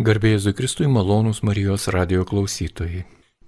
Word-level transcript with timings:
Garbėjai 0.00 0.54
Kristui 0.56 0.86
malonūs 0.88 1.42
Marijos 1.44 1.82
radio 1.92 2.22
klausytojai. 2.24 3.02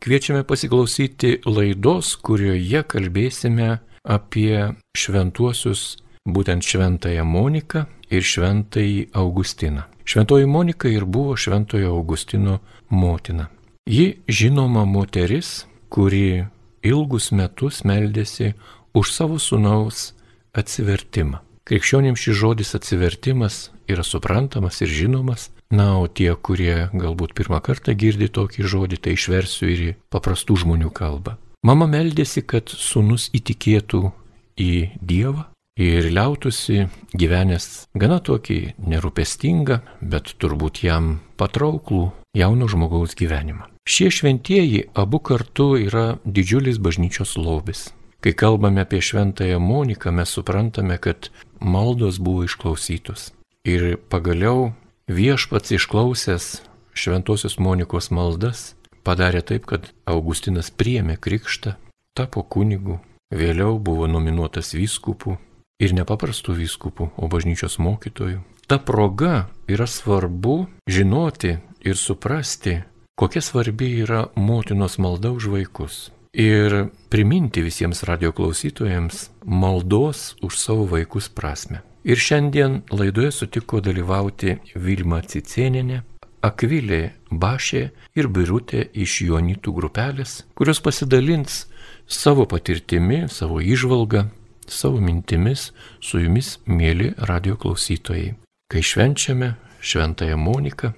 Kviečiame 0.04 0.42
pasiklausyti 0.44 1.38
laidos, 1.48 2.10
kurioje 2.20 2.82
kalbėsime 2.84 3.78
apie 4.04 4.74
šventuosius, 4.92 6.02
būtent 6.28 6.60
šventąją 6.68 7.24
Moniką 7.24 7.86
ir 8.12 8.28
šventąjį 8.28 9.06
Augustiną. 9.16 9.86
Šventoji 10.04 10.50
Monika 10.50 10.92
ir 10.92 11.06
buvo 11.08 11.38
šventojo 11.40 11.94
Augustino 11.96 12.58
motina. 12.90 13.48
Ji 13.88 14.18
žinoma 14.28 14.84
moteris, 14.84 15.64
kuri 15.88 16.44
ilgus 16.84 17.30
metus 17.32 17.80
meldėsi 17.88 18.52
už 18.92 19.08
savo 19.08 19.40
sunaus 19.40 20.10
atsivertimą. 20.52 21.40
Krikščionim 21.64 22.18
šis 22.18 22.36
žodis 22.36 22.74
atsivertimas 22.76 23.70
yra 23.88 24.04
suprantamas 24.04 24.82
ir 24.84 24.92
žinomas, 24.92 25.48
na, 25.72 25.96
o 25.98 26.06
tie, 26.06 26.30
kurie 26.36 26.88
galbūt 26.92 27.34
pirmą 27.38 27.62
kartą 27.64 27.96
girdi 27.98 28.28
tokį 28.28 28.68
žodį, 28.68 29.00
tai 29.02 29.16
išversiu 29.16 29.70
ir 29.72 29.80
į 29.88 29.94
paprastų 30.12 30.60
žmonių 30.64 30.92
kalbą. 30.94 31.38
Mama 31.62 31.86
meldėsi, 31.86 32.42
kad 32.42 32.68
sunus 32.68 33.28
įtikėtų 33.34 34.10
į 34.58 34.72
Dievą 35.00 35.46
ir 35.78 36.10
liautųsi 36.12 36.88
gyvenęs 37.16 37.86
gana 37.94 38.18
tokį 38.20 38.58
nerūpestingą, 38.92 39.80
bet 40.02 40.34
turbūt 40.42 40.82
jam 40.84 41.20
patrauklų 41.40 42.10
jauno 42.36 42.68
žmogaus 42.68 43.16
gyvenimą. 43.16 43.70
Šie 43.88 44.10
šventieji 44.14 44.84
abu 44.94 45.18
kartu 45.18 45.72
yra 45.80 46.18
didžiulis 46.24 46.78
bažnyčios 46.78 47.34
lobis. 47.38 47.90
Kai 48.22 48.34
kalbame 48.38 48.84
apie 48.84 49.00
šventąją 49.02 49.58
Moniką, 49.58 50.12
mes 50.14 50.30
suprantame, 50.30 50.98
kad 50.98 51.32
maldos 51.58 52.20
buvo 52.22 52.44
išklausytos. 52.46 53.32
Ir 53.66 53.96
pagaliau 54.10 54.70
viešpats 55.12 55.74
išklausęs 55.76 56.46
šventosios 56.94 57.58
Monikos 57.60 58.10
maldas 58.10 58.72
padarė 59.04 59.42
taip, 59.44 59.66
kad 59.66 59.90
Augustinas 60.08 60.70
priemė 60.70 61.18
krikštą, 61.20 61.74
tapo 62.16 62.42
kunigu, 62.42 63.00
vėliau 63.32 63.78
buvo 63.82 64.08
nominuotas 64.10 64.74
vyskupu 64.76 65.36
ir 65.82 65.94
nepaprastų 65.96 66.56
vyskupų, 66.60 67.10
o 67.16 67.28
bažnyčios 67.28 67.78
mokytojų. 67.82 68.42
Ta 68.70 68.78
proga 68.78 69.48
yra 69.68 69.88
svarbu 69.90 70.66
žinoti 70.86 71.56
ir 71.82 71.98
suprasti, 71.98 72.82
kokia 73.18 73.42
svarbi 73.42 73.90
yra 74.04 74.28
motinos 74.36 74.98
malda 75.02 75.34
už 75.34 75.50
vaikus. 75.52 76.10
Ir 76.32 76.88
priminti 77.12 77.60
visiems 77.60 78.06
radio 78.08 78.32
klausytojams 78.32 79.28
maldos 79.44 80.32
už 80.40 80.56
savo 80.56 80.86
vaikus 80.88 81.28
prasme. 81.28 81.82
Ir 82.04 82.18
šiandien 82.18 82.80
laidoje 82.90 83.30
sutiko 83.30 83.78
dalyvauti 83.80 84.56
Vilma 84.74 85.20
Cicieninė, 85.22 86.00
Akvilė 86.42 87.12
Bašė 87.30 87.82
ir 88.18 88.26
Birutė 88.26 88.88
iš 88.98 89.20
Jonitų 89.28 89.74
grupelės, 89.76 90.40
kurios 90.58 90.80
pasidalins 90.82 91.68
savo 92.10 92.48
patirtimi, 92.50 93.28
savo 93.30 93.60
išvalgą, 93.62 94.24
savo 94.66 94.98
mintimis 94.98 95.68
su 96.02 96.18
jumis, 96.24 96.56
mėly 96.66 97.12
radio 97.30 97.54
klausytojai, 97.54 98.34
kai 98.66 98.82
švenčiame 98.82 99.54
Šventąją 99.82 100.36
Moniką, 100.38 100.92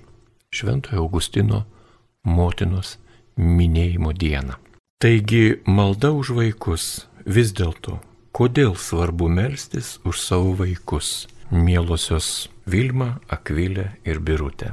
Šventojo 0.54 1.04
Augustino 1.04 1.64
motinos 2.24 2.96
minėjimo 3.36 4.16
dieną. 4.16 4.56
Taigi 5.04 5.60
malda 5.66 6.14
už 6.16 6.32
vaikus 6.38 7.04
vis 7.28 7.52
dėlto 7.52 8.00
Kodėl 8.34 8.72
svarbu 8.74 9.28
melstis 9.30 10.00
už 10.02 10.18
savo 10.18 10.56
vaikus, 10.58 11.28
mielosios 11.54 12.48
Vilma, 12.66 13.20
Akvilė 13.30 13.92
ir 14.02 14.18
Birutė? 14.18 14.72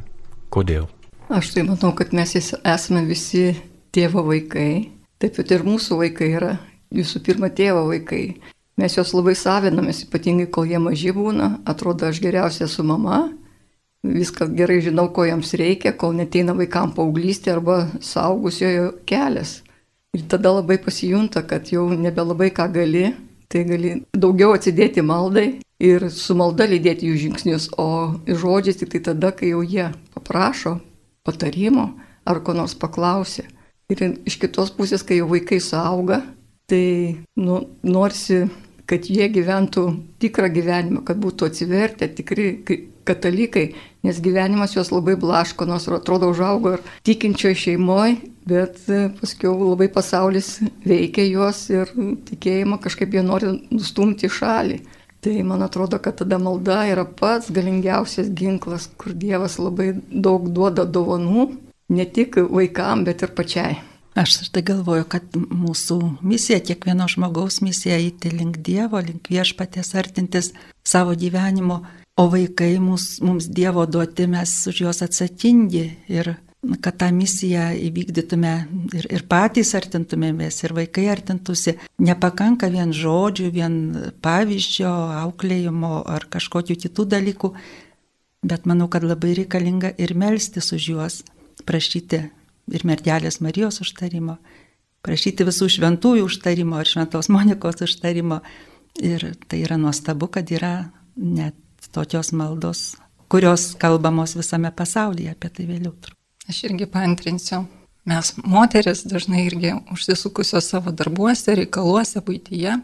Kodėl? 0.50 0.88
Aš 1.30 1.52
tai 1.54 1.68
manau, 1.68 1.92
kad 1.94 2.10
mes 2.10 2.34
esame 2.34 3.06
visi 3.06 3.54
tėvo 3.94 4.26
vaikai. 4.32 4.90
Taip 5.22 5.38
pat 5.38 5.54
ir 5.54 5.68
mūsų 5.70 6.00
vaikai 6.02 6.32
yra 6.40 6.52
visų 6.90 7.22
pirma 7.22 7.52
tėvo 7.54 7.86
vaikai. 7.92 8.24
Mes 8.82 8.98
juos 8.98 9.14
labai 9.14 9.38
savinamės, 9.38 10.08
ypatingai 10.08 10.50
kol 10.50 10.66
jie 10.66 10.82
maži 10.82 11.14
būna. 11.14 11.54
Atrodo, 11.70 12.10
aš 12.10 12.18
geriausia 12.26 12.66
su 12.66 12.82
mama, 12.82 13.28
viską 14.02 14.50
gerai 14.58 14.82
žinau, 14.82 15.12
ko 15.14 15.30
jiems 15.30 15.54
reikia, 15.54 15.94
kol 15.94 16.18
neteina 16.18 16.58
vaikam 16.58 16.98
paauglystė 16.98 17.60
arba 17.60 17.84
saugusiojo 18.02 18.96
kelias. 19.06 19.60
Ir 20.18 20.26
tada 20.26 20.50
labai 20.50 20.82
pasijunta, 20.82 21.46
kad 21.46 21.70
jau 21.70 21.92
nebelabai 21.94 22.50
ką 22.50 22.74
gali, 22.74 23.12
tai 23.52 23.66
gali 23.68 23.96
daugiau 24.16 24.56
atsidėti 24.56 25.04
maldai 25.04 25.60
ir 25.82 26.08
su 26.14 26.36
malda 26.38 26.68
lydėti 26.70 27.10
jų 27.10 27.18
žingsnius, 27.26 27.70
o 27.82 28.16
žodžiais 28.26 28.80
tik 28.80 28.94
tai 28.94 29.02
tada, 29.12 29.34
kai 29.36 29.52
jau 29.52 29.64
jie 29.66 29.90
paprašo 30.16 30.78
patarimo 31.28 31.92
ar 32.26 32.42
ko 32.46 32.56
nors 32.58 32.78
paklausė. 32.78 33.48
Ir 33.92 34.04
iš 34.30 34.38
kitos 34.40 34.72
pusės, 34.72 35.04
kai 35.04 35.20
jau 35.20 35.28
vaikai 35.34 35.60
suauga, 35.60 36.22
tai 36.70 37.18
nu, 37.36 37.58
norisi, 37.84 38.46
kad 38.88 39.10
jie 39.12 39.28
gyventų 39.34 39.84
tikrą 40.22 40.48
gyvenimą, 40.54 41.04
kad 41.08 41.20
būtų 41.20 41.50
atsivertę 41.52 42.08
tikri 42.16 42.54
katalikai, 43.08 43.72
nes 44.06 44.22
gyvenimas 44.24 44.76
juos 44.76 44.92
labai 44.94 45.16
blaško, 45.20 45.68
nors 45.70 45.88
atrodo 45.92 46.32
užaugo 46.32 46.76
ir 46.78 46.86
tikinčioje 47.08 47.60
šeimoje, 47.66 48.16
bet 48.48 48.80
e, 48.90 49.04
paskui 49.20 49.52
labai 49.52 49.90
pasaulis 49.94 50.58
veikia 50.86 51.28
juos 51.28 51.68
ir 51.74 51.92
tikėjimą 52.30 52.82
kažkaip 52.84 53.14
jie 53.18 53.24
nori 53.26 53.54
nustumti 53.70 54.30
į 54.30 54.36
šalį. 54.40 54.82
Tai 55.22 55.36
man 55.46 55.62
atrodo, 55.62 56.00
kad 56.02 56.18
tada 56.18 56.40
malda 56.42 56.80
yra 56.90 57.06
pats 57.06 57.52
galingiausias 57.54 58.32
ginklas, 58.34 58.88
kur 58.98 59.14
Dievas 59.14 59.60
labai 59.62 59.92
daug 60.10 60.50
duoda 60.50 60.88
dovanų, 60.90 61.52
ne 61.94 62.06
tik 62.10 62.40
vaikam, 62.50 63.06
bet 63.06 63.22
ir 63.22 63.34
pačiai. 63.38 63.78
Aš 64.18 64.50
tai 64.52 64.64
galvoju, 64.68 65.06
kad 65.08 65.38
mūsų 65.38 65.98
misija, 66.26 66.58
kiekvieno 66.60 67.06
žmogaus 67.08 67.62
misija 67.64 67.96
eiti 68.02 68.34
link 68.34 68.58
Dievo, 68.66 69.00
link 69.00 69.30
viešpatės 69.32 69.94
artintis 69.96 70.50
savo 70.84 71.14
gyvenimo, 71.16 71.80
o 72.22 72.30
vaikai 72.30 72.76
mums, 72.80 73.18
mums 73.26 73.50
Dievo 73.50 73.86
duoti, 73.90 74.28
mes 74.30 74.54
už 74.70 74.84
juos 74.86 75.02
atsakingi 75.02 75.86
ir 76.12 76.36
kad 76.82 77.00
tą 77.02 77.08
misiją 77.16 77.72
įvykdytume 77.88 78.52
ir, 78.94 79.08
ir 79.10 79.24
patys 79.30 79.74
artintumėmės, 79.78 80.60
ir 80.62 80.76
vaikai 80.78 81.08
artintųsi. 81.10 81.74
Nepakanka 82.06 82.70
vien 82.70 82.94
žodžių, 82.94 83.48
vien 83.56 83.78
pavyzdžio, 84.22 84.92
auklėjimo 85.24 86.04
ar 86.06 86.28
kažkokių 86.30 86.78
kitų 86.84 87.08
dalykų, 87.16 87.52
bet 88.46 88.70
manau, 88.70 88.86
kad 88.94 89.06
labai 89.08 89.34
reikalinga 89.42 89.96
ir 89.98 90.14
melstis 90.14 90.70
už 90.78 90.88
juos, 90.94 91.18
prašyti 91.66 92.22
ir 92.72 92.86
mergelės 92.86 93.42
Marijos 93.42 93.82
užtarimo, 93.82 94.38
prašyti 95.02 95.50
visų 95.50 95.72
šventųjų 95.80 96.30
užtarimo 96.30 96.78
ir 96.78 96.94
šventos 96.94 97.32
Monikos 97.34 97.82
užtarimo. 97.88 98.44
Ir 99.02 99.24
tai 99.48 99.64
yra 99.64 99.80
nuostabu, 99.80 100.28
kad 100.30 100.50
yra 100.52 100.92
net 101.16 101.56
tokios 101.90 102.32
maldos, 102.32 102.96
kurios 103.32 103.76
kalbamos 103.80 104.36
visame 104.36 104.72
pasaulyje, 104.76 105.34
apie 105.34 105.50
tai 105.50 105.68
vėliau. 105.70 105.94
Aš 106.50 106.66
irgi 106.68 106.88
pantrinsiu. 106.90 107.66
Mes 108.06 108.32
moteris 108.42 109.04
dažnai 109.06 109.46
irgi 109.46 109.76
užsisukusios 109.94 110.72
savo 110.74 110.92
darbuose, 110.92 111.54
reikaluose, 111.60 112.22
būtyje. 112.26 112.80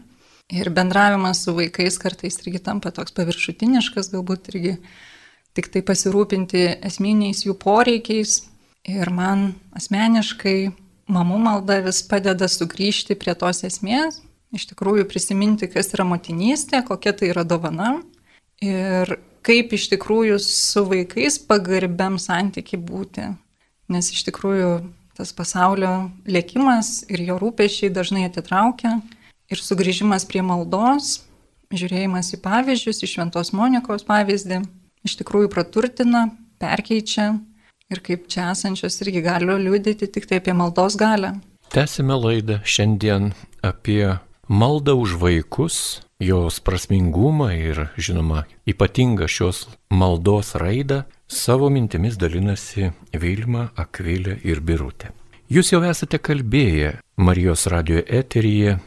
Ir 0.54 0.70
bendravimas 0.72 1.42
su 1.44 1.52
vaikais 1.56 1.98
kartais 2.00 2.38
irgi 2.40 2.62
tampa 2.64 2.92
toks 2.94 3.12
paviršutiniškas, 3.16 4.12
galbūt 4.14 4.48
irgi 4.54 4.76
tik 5.58 5.68
tai 5.74 5.82
pasirūpinti 5.84 6.62
esminiais 6.86 7.42
jų 7.44 7.58
poreikiais. 7.60 8.44
Ir 8.88 9.10
man 9.12 9.50
asmeniškai 9.76 10.70
mamų 11.12 11.40
malda 11.44 11.80
vis 11.84 12.00
padeda 12.06 12.48
sugrįžti 12.48 13.18
prie 13.18 13.34
tos 13.36 13.64
esmės, 13.66 14.22
iš 14.54 14.68
tikrųjų 14.70 15.04
prisiminti, 15.10 15.68
kas 15.68 15.92
yra 15.96 16.06
motinystė, 16.08 16.80
kokia 16.86 17.12
tai 17.12 17.34
yra 17.34 17.44
dovana 17.44 17.98
ir 18.64 19.18
kaip 19.46 19.72
iš 19.72 19.88
tikrųjų 19.94 20.38
su 20.42 20.84
vaikais 20.88 21.38
pagarbiam 21.48 22.18
santyki 22.20 22.78
būti. 22.80 23.30
Nes 23.88 24.10
iš 24.12 24.26
tikrųjų 24.28 24.72
tas 25.18 25.32
pasaulio 25.34 26.10
lėkimas 26.28 27.08
ir 27.10 27.24
jo 27.26 27.38
rūpešiai 27.40 27.90
dažnai 27.94 28.26
atitraukia 28.28 28.98
ir 29.48 29.62
sugrįžimas 29.62 30.26
prie 30.28 30.44
maldos, 30.44 31.22
žiūrėjimas 31.74 32.34
į 32.36 32.42
pavyzdžius, 32.44 33.02
į 33.02 33.10
Šventos 33.14 33.52
Monikos 33.56 34.04
pavyzdį, 34.08 34.60
iš 35.08 35.16
tikrųjų 35.20 35.50
praturtina, 35.52 36.28
perkeičia 36.60 37.32
ir 37.88 38.02
kaip 38.04 38.28
čia 38.30 38.50
esančios 38.52 39.00
irgi 39.04 39.24
gali 39.24 39.48
liūdėti 39.48 40.10
tik 40.12 40.28
tai 40.28 40.42
apie 40.42 40.54
maldos 40.56 40.98
galę. 41.00 41.38
Tęsime 41.72 42.16
laidą 42.16 42.60
šiandien 42.64 43.32
apie 43.64 44.18
maldą 44.48 44.94
už 44.98 45.14
vaikus, 45.20 46.02
jos 46.20 46.60
prasmingumą 46.60 47.52
ir, 47.54 47.88
žinoma, 47.96 48.46
ypatingą 48.66 49.28
šios 49.28 49.68
maldos 49.90 50.56
raidą 50.58 51.04
Savo 51.28 51.68
mintimis 51.68 52.16
dalinasi 52.16 52.86
Vilma, 53.12 53.66
Akvilė 53.76 54.38
ir 54.48 54.62
Birutė. 54.64 55.10
Jūs 55.52 55.74
jau 55.74 55.82
esate 55.84 56.16
kalbėję 56.16 56.94
Marijos 57.20 57.66
radio 57.68 58.00
eteryje, 58.00 58.78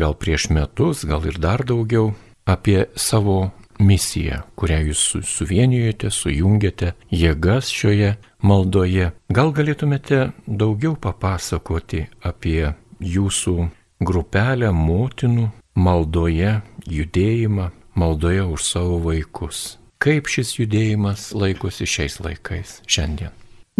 gal 0.00 0.16
prieš 0.16 0.48
metus, 0.48 1.04
gal 1.04 1.20
ir 1.28 1.36
dar 1.36 1.60
daugiau, 1.68 2.14
apie 2.48 2.86
savo 2.96 3.50
misija, 3.76 4.42
kurią 4.56 4.78
jūs 4.88 5.04
suvienijote, 5.28 6.08
sujungėte 6.08 6.94
jėgas 7.12 7.68
šioje 7.68 8.14
maldoje. 8.40 9.12
Gal 9.28 9.52
galėtumėte 9.52 10.30
daugiau 10.46 10.96
papasakoti 10.96 12.06
apie 12.24 12.72
jūsų 13.00 13.68
grupelę 14.04 14.72
motinų 14.74 15.50
maldoje, 15.74 16.60
judėjimą, 16.86 17.70
maldoje 17.94 18.44
už 18.44 18.64
savo 18.64 18.98
vaikus. 19.06 19.78
Kaip 20.02 20.26
šis 20.26 20.56
judėjimas 20.58 21.30
laikosi 21.36 21.86
šiais 21.86 22.18
laikais 22.24 22.80
šiandien? 22.90 23.30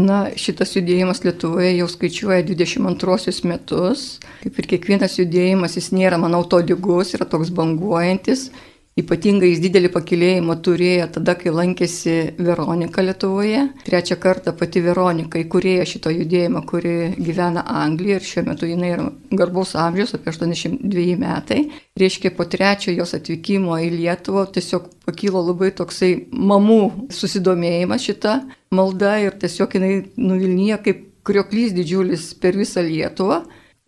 Na, 0.01 0.31
šitas 0.41 0.71
judėjimas 0.73 1.21
Lietuvoje 1.21 1.75
jau 1.75 1.87
skaičiuoja 1.91 2.41
22 2.49 3.43
metus. 3.45 4.05
Kaip 4.41 4.61
ir 4.63 4.69
kiekvienas 4.71 5.19
judėjimas, 5.19 5.77
jis 5.77 5.91
nėra, 5.93 6.17
manau, 6.23 6.41
to 6.49 6.63
lygus, 6.65 7.13
yra 7.19 7.27
toks 7.29 7.51
banguojantis. 7.53 8.47
Ypatingai 9.01 9.49
jis 9.49 9.61
didelį 9.65 9.89
pakilėjimą 9.95 10.55
turėjo 10.61 11.07
tada, 11.15 11.33
kai 11.41 11.49
lankėsi 11.57 12.17
Veronika 12.45 13.01
Lietuvoje. 13.01 13.63
Trečią 13.87 14.19
kartą 14.21 14.53
pati 14.53 14.83
Veronika 14.85 15.41
įkūrėja 15.41 15.87
šito 15.89 16.13
judėjimo, 16.13 16.61
kuri 16.69 16.93
gyvena 17.17 17.63
Anglijoje 17.83 18.19
ir 18.21 18.27
šiuo 18.29 18.45
metu 18.51 18.69
jinai 18.69 18.91
yra 18.93 19.07
garbaus 19.33 19.73
amžiaus, 19.81 20.13
apie 20.19 20.29
82 20.35 21.17
metai. 21.23 21.63
Reiškia, 21.97 22.35
po 22.37 22.45
trečio 22.45 22.93
jos 22.93 23.17
atvykimo 23.17 23.81
į 23.81 23.89
Lietuvą 23.95 24.45
tiesiog 24.53 24.91
pakilo 25.09 25.41
labai 25.47 25.73
toksai 25.79 26.13
mamų 26.29 27.09
susidomėjimas 27.17 28.05
šita 28.11 28.37
malda 28.77 29.17
ir 29.25 29.41
tiesiog 29.41 29.79
jinai 29.79 29.95
nuvilnyja 30.21 30.83
kaip 30.85 31.01
krioklys 31.25 31.73
didžiulis 31.73 32.29
per 32.45 32.61
visą 32.61 32.85
Lietuvą 32.85 33.41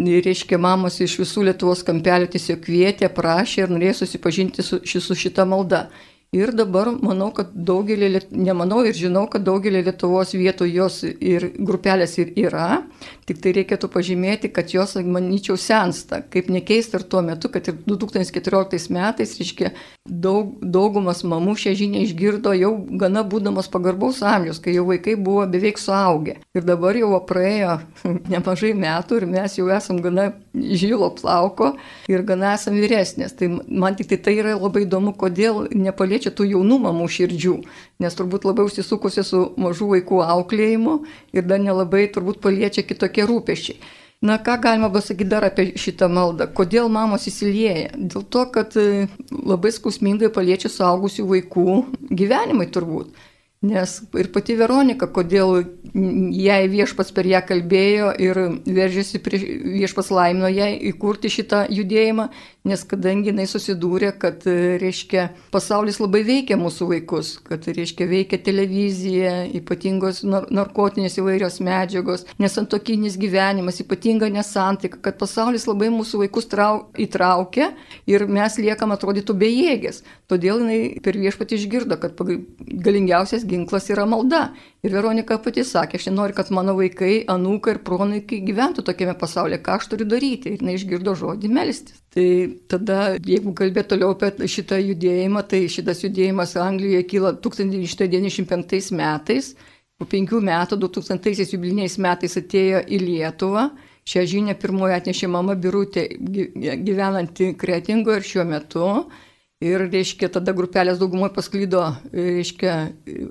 reiškia, 0.03 0.59
mamos 0.59 0.99
iš 1.01 1.19
visų 1.21 1.45
Lietuvos 1.49 1.85
kampelių 1.87 2.27
tiesiog 2.33 2.65
kvietė, 2.65 3.09
prašė 3.15 3.63
ir 3.63 3.71
norėjo 3.71 4.01
susipažinti 4.03 4.63
su, 4.63 4.81
su 4.83 5.15
šita 5.15 5.45
malda. 5.47 5.89
Ir 6.35 6.51
dabar 6.51 6.89
manau, 6.99 7.29
kad 7.31 7.53
daugelį, 7.55 8.25
nemanau 8.35 8.81
ir 8.83 8.95
žinau, 8.99 9.29
kad 9.31 9.45
daugelį 9.47 9.85
Lietuvos 9.87 10.35
vietų 10.35 10.67
jos 10.67 11.05
ir 11.05 11.53
grupelės 11.55 12.19
ir 12.19 12.33
yra, 12.35 12.83
tik 13.29 13.41
tai 13.45 13.53
reikėtų 13.59 13.91
pažymėti, 13.93 14.51
kad 14.55 14.73
jos, 14.75 14.97
manyčiau, 14.97 15.59
sensta. 15.61 16.23
Kaip 16.33 16.49
nekeista 16.53 17.01
ir 17.01 17.07
tuo 17.11 17.23
metu, 17.27 17.51
kad 17.53 17.69
ir 17.71 17.77
2014 17.87 18.91
metais, 18.95 19.35
reiškia, 19.41 19.75
daug, 20.09 20.55
daugumas 20.61 21.25
mamų 21.27 21.57
šią 21.61 21.75
žinią 21.83 22.05
išgirdo 22.09 22.55
jau 22.57 22.73
gana 23.01 23.25
būdamas 23.27 23.71
pagarbaus 23.73 24.23
amžiaus, 24.25 24.63
kai 24.65 24.77
jau 24.79 24.87
vaikai 24.89 25.17
buvo 25.21 25.47
beveik 25.51 25.81
suaugę. 25.83 26.39
Ir 26.55 26.67
dabar 26.67 26.97
jau 26.97 27.13
praėjo 27.29 27.79
nemažai 28.33 28.73
metų 28.79 29.21
ir 29.21 29.29
mes 29.37 29.59
jau 29.59 29.69
esam 29.75 30.01
gana 30.05 30.31
žylo 30.55 31.11
plauko 31.19 31.75
ir 32.11 32.25
gana 32.27 32.55
esam 32.59 32.79
vyresnės. 32.81 33.37
Tai 33.39 33.51
man 33.69 33.99
tik 33.99 34.13
tai, 34.13 34.21
tai 34.29 34.39
yra 34.41 34.57
labai 34.57 34.85
įdomu, 34.89 35.15
kodėl 35.19 35.67
nepaliečia 35.75 36.15
paliečia 36.15 36.31
tų 36.31 36.47
jaunų 36.53 36.79
mamų 36.85 37.09
širdžių, 37.09 37.55
nes 38.03 38.15
turbūt 38.15 38.45
labai 38.45 38.67
užsisukusi 38.69 39.25
su 39.25 39.55
mažų 39.57 39.89
vaikų 39.95 40.21
auklėjimu 40.23 41.05
ir 41.33 41.47
dar 41.49 41.59
nelabai 41.59 42.07
turbūt 42.13 42.41
paliečia 42.41 42.85
kitokie 43.15 43.27
rūpešiai. 43.31 43.79
Na, 44.25 44.39
ką 44.39 44.57
galima 44.61 44.89
pasakyti 44.89 45.29
dar 45.29 45.45
apie 45.45 45.75
šitą 45.77 46.09
maldą? 46.09 46.47
Kodėl 46.49 46.89
mamos 46.89 47.27
įsilieja? 47.29 47.91
Dėl 47.93 48.25
to, 48.25 48.47
kad 48.49 48.73
e, 48.81 49.07
labai 49.45 49.73
skausmingai 49.75 50.31
paliečia 50.33 50.71
suaugusių 50.73 51.27
vaikų 51.29 51.67
gyvenimai 52.09 52.71
turbūt. 52.73 53.13
Nes 53.65 53.93
ir 54.21 54.29
pati 54.35 54.57
Veronika, 54.59 55.07
kodėl 55.09 55.63
jai 55.95 56.65
viešpas 56.69 57.13
per 57.17 57.25
ją 57.25 57.41
kalbėjo 57.49 58.11
ir 58.21 58.41
veržėsi 58.67 59.21
viešpas 59.25 60.11
laimino 60.13 60.51
jai 60.53 60.75
įkurti 60.91 61.31
šitą 61.33 61.63
judėjimą, 61.73 62.27
nes 62.69 62.83
kadangi 62.89 63.31
jinai 63.31 63.47
susidūrė, 63.49 64.11
kad, 64.21 64.45
reiškia, 64.83 65.27
pasaulis 65.55 66.01
labai 66.03 66.23
veikia 66.27 66.59
mūsų 66.61 66.89
vaikus, 66.91 67.35
kad, 67.47 67.65
reiškia, 67.65 68.09
veikia 68.11 68.41
televizija, 68.45 69.33
ypatingos 69.61 70.23
narkotinės 70.25 71.17
įvairios 71.23 71.61
medžiagos, 71.65 72.27
nesantokinis 72.43 73.17
gyvenimas, 73.21 73.81
ypatinga 73.85 74.29
nesantaika, 74.35 75.01
kad 75.05 75.21
pasaulis 75.21 75.69
labai 75.71 75.89
mūsų 75.95 76.25
vaikus 76.25 76.51
trau, 76.53 76.89
įtraukia 77.01 77.71
ir 78.11 78.27
mes 78.29 78.59
liekam 78.61 78.93
atrodytų 78.97 79.39
bejėgės. 79.45 80.03
Todėl 80.29 80.65
jinai 80.65 80.81
per 81.05 81.21
viešpatį 81.21 81.61
išgirdo, 81.61 82.01
kad 82.01 82.21
galingiausias 82.85 83.45
ginklas 83.55 83.89
yra 83.95 84.05
malda. 84.11 84.51
Ir 84.85 84.93
Veronika 84.93 85.39
pati 85.41 85.65
sakė, 85.65 85.97
aš 85.97 86.11
nenoriu, 86.11 86.37
kad 86.37 86.51
mano 86.53 86.75
vaikai, 86.77 87.23
anūkai 87.33 87.77
ir 87.77 87.81
pronaikai 87.87 88.43
gyventų 88.45 88.85
tokiame 88.85 89.15
pasaulyje, 89.21 89.63
ką 89.65 89.79
aš 89.79 89.89
turiu 89.95 90.07
daryti. 90.11 90.53
Ir 90.53 90.61
jinai 90.61 90.75
išgirdo 90.77 91.15
žodį 91.17 91.51
melstis. 91.55 92.03
Tai 92.15 92.27
tada, 92.71 92.99
jeigu 93.17 93.55
kalbėt 93.57 93.89
toliau 93.91 94.13
apie 94.15 94.51
šitą 94.51 94.79
judėjimą, 94.83 95.47
tai 95.51 95.65
šitas 95.73 96.05
judėjimas 96.05 96.53
Anglijoje 96.61 97.07
kyla 97.15 97.33
1995 97.43 98.93
metais. 98.99 99.55
Po 99.99 100.07
penkių 100.11 100.41
metų, 100.43 100.79
2000 100.83 101.55
jubiliniais 101.55 101.99
metais 102.03 102.39
atėjo 102.39 102.85
į 102.91 102.99
Lietuvą. 103.03 103.69
Šią 104.05 104.25
žinią 104.29 104.55
pirmoji 104.61 104.99
atnešė 104.99 105.31
mama 105.33 105.55
Birutė 105.57 106.03
gyvenanti 106.19 107.55
Kretingo 107.57 108.13
ir 108.19 108.27
šiuo 108.27 108.45
metu. 108.45 108.89
Ir, 109.63 109.85
reiškia, 109.87 110.29
tada 110.35 110.53
grupelės 110.57 110.99
daugumoje 110.99 111.31
pasklydo, 111.37 111.85
reiškia, 112.11 112.73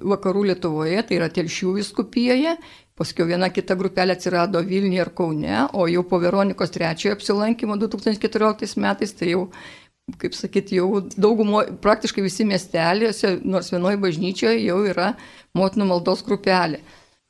vakarų 0.08 0.46
Lietuvoje, 0.54 1.02
tai 1.10 1.18
yra 1.18 1.28
Telšių 1.34 1.74
viskupijoje, 1.82 2.56
paskui 2.98 3.28
viena 3.28 3.50
kita 3.52 3.76
grupelė 3.76 4.16
atsirado 4.16 4.62
Vilniuje 4.64 5.04
ir 5.04 5.12
Kaune, 5.18 5.58
o 5.76 5.86
jau 5.92 6.06
po 6.08 6.22
Veronikos 6.24 6.72
trečiojo 6.74 7.18
apsilankimo 7.18 7.76
2014 7.82 8.80
metais, 8.82 9.14
tai 9.20 9.34
jau, 9.34 9.44
kaip 10.22 10.38
sakyti, 10.38 10.80
jau 10.80 11.04
daugumo, 11.12 11.66
praktiškai 11.84 12.24
visi 12.24 12.48
miesteliuose, 12.48 13.36
nors 13.44 13.74
vienoje 13.76 14.00
bažnyčioje 14.08 14.64
jau 14.64 14.80
yra 14.88 15.14
motinų 15.60 15.92
maldos 15.92 16.24
grupelė. 16.24 16.80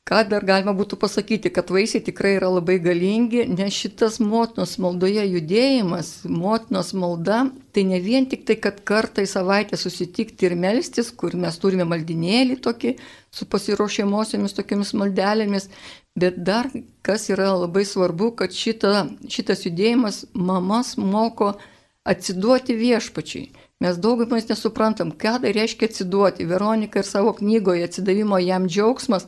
Ką 0.04 0.18
dar 0.28 0.44
galima 0.44 0.74
būtų 0.76 0.98
pasakyti, 1.00 1.48
kad 1.48 1.70
vaisiai 1.72 2.02
tikrai 2.04 2.34
yra 2.36 2.50
labai 2.52 2.74
galingi, 2.84 3.46
nes 3.48 3.72
šitas 3.72 4.18
motinos 4.20 4.74
maldoje 4.76 5.22
judėjimas, 5.24 6.10
motinos 6.28 6.90
malda, 6.92 7.38
tai 7.72 7.86
ne 7.88 8.02
vien 8.04 8.26
tik 8.28 8.42
tai, 8.44 8.58
kad 8.60 8.82
kartą 8.84 9.24
į 9.24 9.30
savaitę 9.30 9.78
susitikti 9.80 10.44
ir 10.44 10.58
melstis, 10.60 11.08
kur 11.08 11.32
mes 11.40 11.56
turime 11.62 11.86
maldinėlį 11.88 12.58
tokį 12.66 12.92
su 13.32 13.48
pasiruošiamosiomis 13.48 14.52
tokiamis 14.58 14.92
maldelėmis, 15.00 15.70
bet 16.20 16.36
dar 16.50 16.68
kas 17.00 17.24
yra 17.32 17.54
labai 17.62 17.86
svarbu, 17.88 18.34
kad 18.42 18.52
šita, 18.52 19.06
šitas 19.24 19.64
judėjimas 19.64 20.26
mamas 20.36 20.98
moko 21.00 21.54
atsiduoti 22.04 22.76
viešpačiai. 22.76 23.48
Mes 23.80 23.96
daugumas 23.96 24.52
nesuprantam, 24.52 25.16
ką 25.16 25.38
tai 25.40 25.56
reiškia 25.56 25.88
atsiduoti. 25.88 26.44
Veronika 26.44 27.00
ir 27.00 27.08
savo 27.08 27.32
knygoje 27.40 27.88
atsidavimo 27.88 28.36
jam 28.44 28.68
džiaugsmas 28.68 29.24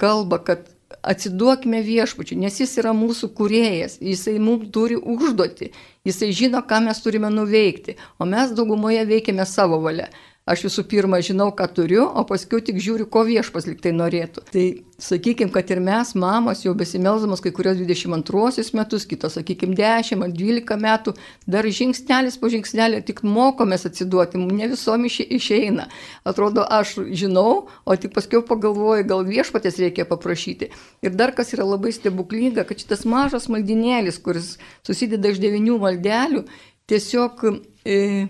kalba, 0.00 0.40
kad 0.44 0.68
atsiduokime 1.06 1.80
viešpačiui, 1.86 2.38
nes 2.40 2.58
jis 2.60 2.74
yra 2.82 2.92
mūsų 2.96 3.30
kuriejas, 3.36 3.98
jisai 4.02 4.36
mums 4.42 4.68
turi 4.74 4.98
užduoti, 4.98 5.70
jisai 6.06 6.32
žino, 6.36 6.62
ką 6.66 6.82
mes 6.86 7.00
turime 7.04 7.30
nuveikti, 7.32 7.96
o 8.18 8.28
mes 8.28 8.52
daugumoje 8.56 9.04
veikiame 9.08 9.46
savo 9.48 9.80
valią. 9.84 10.10
Aš 10.50 10.64
visų 10.66 10.82
pirma 10.90 11.20
žinau, 11.22 11.52
ką 11.54 11.68
turiu, 11.76 12.02
o 12.02 12.24
paskui 12.26 12.58
tik 12.66 12.80
žiūriu, 12.82 13.04
ko 13.06 13.20
viešpas 13.28 13.68
liktai 13.68 13.92
norėtų. 13.94 14.42
Tai 14.50 14.64
sakykime, 14.98 15.52
kad 15.54 15.68
ir 15.70 15.78
mes, 15.84 16.10
mamos, 16.18 16.64
jau 16.64 16.72
besimelsdamas 16.74 17.42
kai 17.44 17.52
kurios 17.54 17.78
22 17.78 18.64
metus, 18.74 19.06
kitos, 19.06 19.36
sakykime, 19.38 19.76
10 19.78 20.24
ar 20.26 20.32
12 20.34 20.78
metų, 20.82 21.14
dar 21.46 21.68
žingsnelis 21.70 22.38
po 22.40 22.50
žingsnelį 22.50 23.04
tik 23.06 23.22
mokomės 23.22 23.86
atsiduoti, 23.86 24.40
ne 24.42 24.72
visom 24.72 25.06
išeina. 25.06 25.86
Atrodo, 26.26 26.66
aš 26.66 26.96
žinau, 27.14 27.68
o 27.86 27.98
tik 28.00 28.16
paskui 28.16 28.42
pagalvoju, 28.50 29.06
gal 29.06 29.22
viešpatės 29.28 29.78
reikia 29.84 30.08
paprašyti. 30.10 30.72
Ir 31.06 31.14
dar 31.14 31.30
kas 31.36 31.54
yra 31.54 31.68
labai 31.68 31.94
stebuklinga, 31.94 32.66
kad 32.66 32.82
šitas 32.82 33.06
mažas 33.06 33.46
maldinėlis, 33.52 34.18
kuris 34.18 34.56
susideda 34.82 35.30
iš 35.30 35.38
devinių 35.46 35.78
maldelių, 35.78 36.42
tiesiog 36.90 37.46
e, 37.86 38.26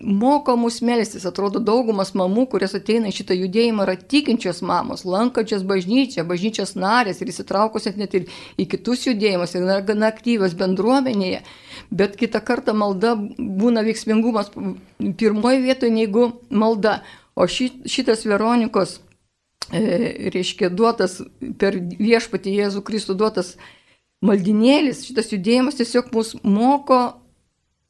moko 0.00 0.56
mus 0.56 0.80
melstis. 0.80 1.24
Atrodo, 1.28 1.60
daugumas 1.60 2.12
mamų, 2.16 2.46
kurios 2.54 2.74
ateina 2.76 3.10
į 3.10 3.16
šitą 3.20 3.36
judėjimą, 3.36 3.84
yra 3.84 3.96
tikinčios 3.98 4.62
mamos, 4.66 5.04
lankančios 5.04 5.64
bažnyčią, 5.68 6.24
bažnyčios 6.28 6.74
narės 6.78 7.20
ir 7.20 7.32
įsitraukusios 7.32 7.98
net 8.00 8.16
ir 8.16 8.28
į 8.60 8.66
kitus 8.72 9.04
judėjimus 9.08 9.54
ir 9.54 9.66
yra 9.66 9.80
gana 9.84 10.08
aktyvios 10.10 10.56
bendruomenėje. 10.58 11.42
Bet 11.90 12.16
kitą 12.20 12.40
kartą 12.44 12.74
malda 12.76 13.14
būna 13.16 13.84
veiksmingumas 13.86 14.52
pirmoji 15.20 15.62
vietoje 15.66 15.92
negu 15.94 16.30
malda. 16.50 17.00
O 17.36 17.46
ši, 17.48 17.70
šitas 17.88 18.24
Veronikos, 18.28 18.98
e, 19.72 20.30
reiškia, 20.34 20.72
duotas 20.72 21.20
per 21.60 21.78
viešpatį 21.78 22.56
Jėzų 22.58 22.82
Kristų 22.84 23.16
duotas 23.20 23.54
maldinėlis, 24.24 25.06
šitas 25.08 25.30
judėjimas 25.32 25.78
tiesiog 25.78 26.10
mus 26.16 26.34
moko 26.42 27.00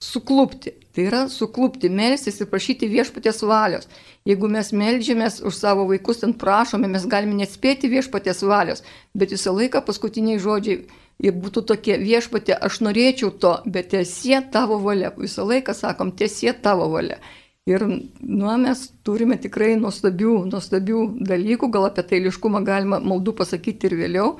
suklupti. 0.01 0.80
Tai 0.95 1.05
yra 1.07 1.21
suklupti, 1.31 1.89
melstis 1.89 2.41
ir 2.43 2.49
prašyti 2.51 2.89
viešpatės 2.91 3.45
valios. 3.47 3.87
Jeigu 4.27 4.49
mes 4.51 4.73
melžiamės 4.75 5.39
už 5.47 5.55
savo 5.55 5.85
vaikus, 5.91 6.23
ten 6.25 6.35
prašome, 6.35 6.91
mes 6.91 7.07
galime 7.07 7.37
nespėti 7.39 7.91
viešpatės 7.93 8.43
valios, 8.43 8.83
bet 9.15 9.31
visą 9.31 9.55
laiką 9.55 9.85
paskutiniai 9.87 10.41
žodžiai 10.43 10.81
būtų 11.29 11.63
tokie 11.69 11.99
viešpatė, 12.01 12.57
aš 12.57 12.81
norėčiau 12.87 13.31
to, 13.31 13.59
bet 13.67 13.93
tiesie 13.93 14.41
tavo 14.53 14.81
valia. 14.83 15.13
Visą 15.15 15.45
laiką 15.47 15.77
sakom, 15.77 16.11
tiesie 16.17 16.53
tavo 16.57 16.89
valia. 16.91 17.21
Ir 17.69 17.85
nu, 17.85 18.49
mes 18.59 18.87
turime 19.07 19.37
tikrai 19.39 19.75
nuostabių, 19.79 20.33
nuostabių 20.49 21.03
dalykų, 21.29 21.69
gal 21.71 21.91
apie 21.91 22.03
tai 22.09 22.19
liškumą 22.25 22.63
galima 22.67 22.99
maldų 23.05 23.35
pasakyti 23.37 23.87
ir 23.87 23.97
vėliau, 24.01 24.31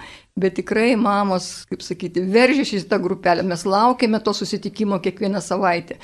bet 0.41 0.57
tikrai 0.57 0.95
mamos, 0.99 1.67
kaip 1.71 1.85
sakyti, 1.85 2.25
veržiasi 2.33 2.81
į 2.81 2.89
tą 2.91 2.99
grupelę. 3.05 3.45
Mes 3.47 3.67
laukiame 3.69 4.23
to 4.25 4.35
susitikimo 4.35 4.99
kiekvieną 5.05 5.45
savaitę. 5.45 6.01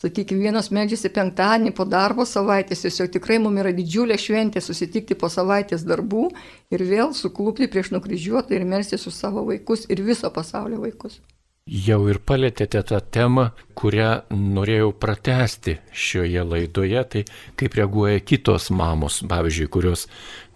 Sakykime, 0.00 0.46
vienos 0.46 0.70
medžiasi 0.72 1.10
penktadienį 1.12 1.74
po 1.76 1.84
darbo 1.84 2.24
savaitės, 2.24 2.86
tiesiog 2.86 3.10
tikrai 3.18 3.36
mums 3.44 3.60
yra 3.60 3.72
didžiulė 3.76 4.16
šventė 4.16 4.62
susitikti 4.64 5.16
po 5.20 5.28
savaitės 5.28 5.84
darbų 5.84 6.30
ir 6.72 6.84
vėl 6.88 7.12
suklūpti 7.18 7.68
prieš 7.68 7.90
nukryžiuotą 7.92 8.56
ir 8.56 8.64
melstis 8.70 9.04
už 9.10 9.18
savo 9.18 9.44
vaikus 9.50 9.84
ir 9.92 10.00
viso 10.06 10.30
pasaulio 10.32 10.80
vaikus. 10.86 11.18
Jau 11.68 12.00
ir 12.08 12.16
palėtėte 12.24 12.80
tą 12.88 13.02
temą, 13.12 13.50
kurią 13.80 14.10
norėjau 14.30 14.92
pratesti 15.00 15.78
šioje 15.96 16.44
laidoje, 16.44 17.04
tai 17.12 17.24
kaip 17.58 17.76
reaguoja 17.78 18.20
kitos 18.20 18.68
mamos, 18.76 19.20
pavyzdžiui, 19.30 19.70
kurios 19.72 20.06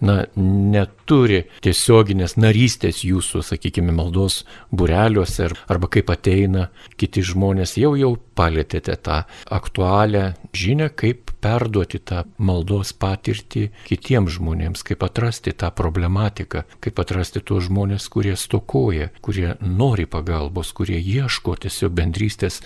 na, 0.05 0.25
neturi 0.37 1.45
tiesioginės 1.65 2.37
narystės 2.41 3.03
jūsų, 3.07 3.43
sakykime, 3.49 3.95
maldos 3.95 4.43
bureliuose 4.75 5.51
arba 5.71 5.91
kaip 5.93 6.13
ateina 6.13 6.69
kiti 7.01 7.25
žmonės, 7.25 7.77
jau 7.81 7.95
jau 7.99 8.15
palėtėte 8.35 8.97
tą 9.07 9.23
aktualią 9.55 10.33
žinę, 10.57 10.91
kaip 10.99 11.33
perduoti 11.45 12.01
tą 12.01 12.25
maldos 12.39 12.95
patirtį 12.97 13.69
kitiems 13.89 14.39
žmonėms, 14.39 14.85
kaip 14.87 15.05
atrasti 15.07 15.53
tą 15.53 15.71
problematiką, 15.77 16.65
kaip 16.85 17.01
atrasti 17.03 17.43
tuos 17.45 17.69
žmonės, 17.69 18.09
kurie 18.13 18.35
stokoja, 18.39 19.11
kurie 19.25 19.55
nori 19.61 20.09
pagalbos, 20.11 20.73
kurie 20.77 20.99
ieško 20.99 21.57
tiesiog 21.65 21.95
bendrystės 21.95 22.61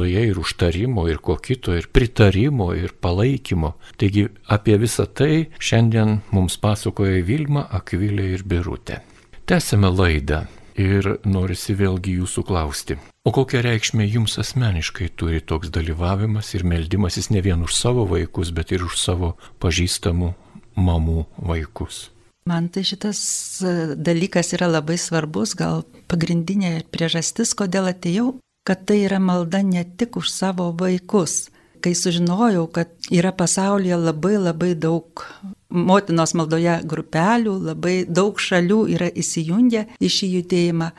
maldoje 0.00 0.28
ir 0.28 0.38
užtarimo, 0.38 1.08
ir 1.08 1.18
ko 1.18 1.36
kito, 1.36 1.74
ir 1.74 1.88
pritarimo, 1.92 2.74
ir 2.74 2.92
palaikymo. 3.00 3.74
Taigi 3.96 4.28
apie 4.48 4.78
visą 4.78 5.06
tai 5.06 5.50
šiandien 5.58 6.20
mums 6.32 6.56
pasakoja 6.56 7.22
Vilma, 7.22 7.66
Akvilė 7.70 8.34
ir 8.34 8.42
Birutė. 8.44 9.02
Tęsime 9.46 9.90
laidą 9.90 10.46
ir 10.76 11.20
norisi 11.24 11.74
vėlgi 11.74 12.16
jūsų 12.20 12.44
klausti. 12.46 12.96
O 13.24 13.30
kokią 13.32 13.60
reikšmę 13.60 14.06
jums 14.06 14.38
asmeniškai 14.38 15.10
turi 15.16 15.40
toks 15.40 15.68
dalyvavimas 15.68 16.54
ir 16.54 16.64
meldimasis 16.64 17.30
ne 17.30 17.42
vien 17.42 17.60
už 17.60 17.74
savo 17.76 18.06
vaikus, 18.06 18.50
bet 18.50 18.72
ir 18.72 18.84
už 18.84 18.96
savo 18.96 19.36
pažįstamų 19.60 20.32
mamų 20.76 21.26
vaikus? 21.36 22.08
Man 22.48 22.70
tai 22.72 22.86
šitas 22.88 23.20
e, 23.60 23.94
dalykas 24.00 24.54
yra 24.56 24.70
labai 24.70 24.96
svarbus, 24.96 25.52
gal 25.54 25.84
pagrindinė 26.08 26.86
priežastis, 26.90 27.52
kodėl 27.54 27.92
atėjau, 27.92 28.38
kad 28.64 28.84
tai 28.86 29.04
yra 29.06 29.18
malda 29.18 29.62
ne 29.62 29.84
tik 29.84 30.16
už 30.16 30.30
savo 30.30 30.70
vaikus. 30.80 31.48
Kai 31.80 31.94
sužinojau, 31.96 32.66
kad 32.68 32.88
yra 33.10 33.32
pasaulyje 33.32 33.96
labai 33.96 34.36
labai 34.36 34.74
daug 34.76 35.24
motinos 35.70 36.34
maldoje 36.36 36.74
grupelių, 36.84 37.54
labai 37.70 37.94
daug 38.04 38.36
šalių 38.36 38.82
yra 38.96 39.08
įsijungę 39.08 39.86
į 40.00 40.10
šį 40.16 40.28
judėjimą. 40.34 40.90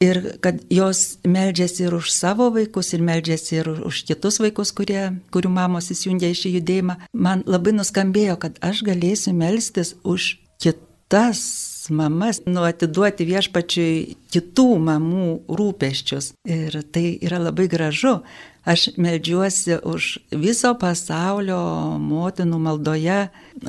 Ir 0.00 0.16
kad 0.40 0.62
jos 0.72 1.18
meldžiasi 1.28 1.82
ir 1.84 1.94
už 1.98 2.08
savo 2.14 2.46
vaikus, 2.54 2.94
ir 2.96 3.02
meldžiasi 3.04 3.58
ir 3.58 3.68
už 3.84 3.98
kitus 4.08 4.40
vaikus, 4.40 4.72
kurie, 4.72 5.10
kurių 5.28 5.50
mamos 5.52 5.90
įsijungia 5.92 6.30
į 6.32 6.38
šį 6.40 6.52
judėjimą, 6.54 6.96
man 7.12 7.42
labai 7.44 7.74
nuskambėjo, 7.76 8.38
kad 8.40 8.56
aš 8.64 8.80
galėsiu 8.86 9.34
melstis 9.36 9.92
už 10.00 10.38
kitas 10.56 11.42
mamas, 11.90 12.40
nu 12.46 12.64
atiduoti 12.66 13.26
viešpačiui 13.28 14.16
kitų 14.32 14.68
mamų 14.86 15.26
rūpeščius. 15.58 16.32
Ir 16.48 16.80
tai 16.92 17.18
yra 17.22 17.40
labai 17.42 17.68
gražu. 17.70 18.20
Aš 18.68 18.90
melžiuosi 19.00 19.78
už 19.88 20.10
viso 20.36 20.74
pasaulio 20.78 21.60
motinų 22.02 22.58
maldoje, 22.60 23.20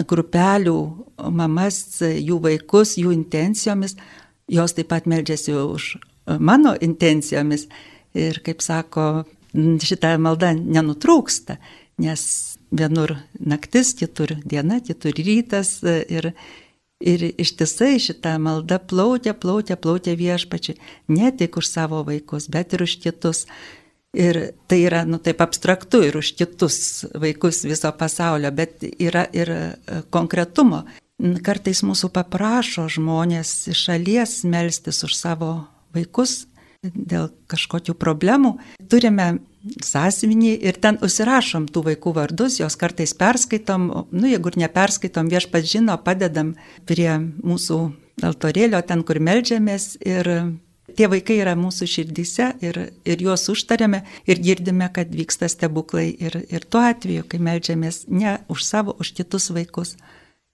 grupelių 0.07 0.77
mamas, 1.31 2.01
jų 2.01 2.41
vaikus, 2.43 2.97
jų 2.99 3.13
intencijomis. 3.15 3.95
Jos 4.51 4.75
taip 4.75 4.91
pat 4.91 5.07
melžiasi 5.07 5.55
už 5.55 5.93
mano 6.39 6.75
intencijomis. 6.75 7.69
Ir 8.11 8.41
kaip 8.43 8.59
sako, 8.59 9.23
šitą 9.55 10.17
maldą 10.19 10.51
nenutrūksta, 10.59 11.55
nes 12.03 12.23
vienur 12.71 13.15
naktis, 13.39 13.93
kitur 13.99 14.35
diena, 14.43 14.79
kitur 14.83 15.15
rytas. 15.15 15.79
Ir, 15.83 16.31
ir 17.01 17.23
ištisai 17.41 17.99
šitą 18.01 18.37
maldą 18.41 18.79
plaukia, 18.79 19.33
plaukia, 19.33 19.77
plaukia 19.77 20.15
viešpačiai. 20.17 20.79
Ne 21.11 21.31
tik 21.35 21.57
už 21.57 21.67
savo 21.67 22.03
vaikus, 22.07 22.47
bet 22.51 22.73
ir 22.73 22.85
už 22.85 22.97
kitus. 23.03 23.45
Ir 24.11 24.51
tai 24.67 24.81
yra, 24.83 25.05
nu 25.07 25.21
taip 25.23 25.39
abstraktu 25.39 26.01
ir 26.03 26.17
už 26.19 26.33
kitus 26.35 27.05
vaikus 27.15 27.63
viso 27.63 27.91
pasaulio, 27.95 28.51
bet 28.51 28.83
yra 28.99 29.23
ir 29.31 29.51
e, 29.55 29.61
konkretumo. 30.11 30.83
Kartais 31.45 31.79
mūsų 31.85 32.09
paprašo 32.11 32.89
žmonės 32.91 33.69
iš 33.71 33.85
šalies 33.87 34.41
melstis 34.43 35.03
už 35.07 35.15
savo 35.15 35.51
vaikus 35.95 36.45
dėl 36.81 37.29
kažkokių 37.51 37.93
problemų. 37.95 38.55
Turime 38.89 39.37
sąsiuvinį 39.85 40.55
ir 40.67 40.79
ten 40.81 40.97
užsirašom 41.03 41.67
tų 41.71 41.85
vaikų 41.91 42.15
vardus, 42.17 42.59
jos 42.61 42.77
kartais 42.79 43.13
perskaitom, 43.17 43.87
nu 44.11 44.31
jeigu 44.31 44.53
ir 44.53 44.59
neperskaitom, 44.65 45.29
viešpat 45.31 45.67
žino, 45.69 45.97
padedam 46.01 46.55
prie 46.89 47.11
mūsų 47.19 47.79
altorėlio, 48.25 48.81
ten 48.85 49.05
kur 49.07 49.21
melžiamės 49.21 49.95
ir 50.01 50.29
Tie 50.97 51.07
vaikai 51.07 51.37
yra 51.39 51.53
mūsų 51.55 51.87
širdyse 51.87 52.47
ir, 52.65 52.77
ir 53.07 53.21
juos 53.23 53.45
užtariame 53.51 54.01
ir 54.27 54.41
girdime, 54.43 54.89
kad 54.93 55.11
vyksta 55.15 55.47
stebuklai 55.51 56.09
ir, 56.11 56.35
ir 56.51 56.65
tuo 56.67 56.81
atveju, 56.83 57.23
kai 57.31 57.39
melžiamės 57.39 58.05
ne 58.11 58.37
už 58.51 58.65
savo, 58.67 58.95
už 58.99 59.13
kitus 59.15 59.49
vaikus. 59.55 59.95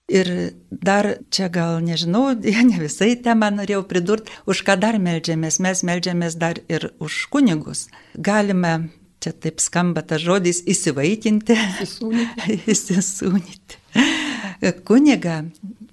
Ir 0.07 0.29
dar 0.71 1.17
čia 1.35 1.49
gal 1.51 1.81
nežinau, 1.83 2.31
ne 2.69 2.77
visai 2.79 3.15
temą 3.19 3.49
norėjau 3.57 3.83
pridurti, 3.89 4.31
už 4.47 4.63
ką 4.67 4.77
dar 4.79 4.99
melžiamės. 5.03 5.59
Mes 5.63 5.83
melžiamės 5.83 6.37
dar 6.39 6.61
ir 6.71 6.93
už 7.03 7.25
kunigus. 7.33 7.87
Galime, 8.15 8.89
čia 9.19 9.33
taip 9.35 9.59
skamba 9.59 10.05
tas 10.07 10.23
žodis, 10.23 10.63
įsivaikinti. 10.63 11.57
Įsisūnyti. 11.57 12.61
Įsisūnyti. 12.73 13.83
Kuniga 14.87 15.41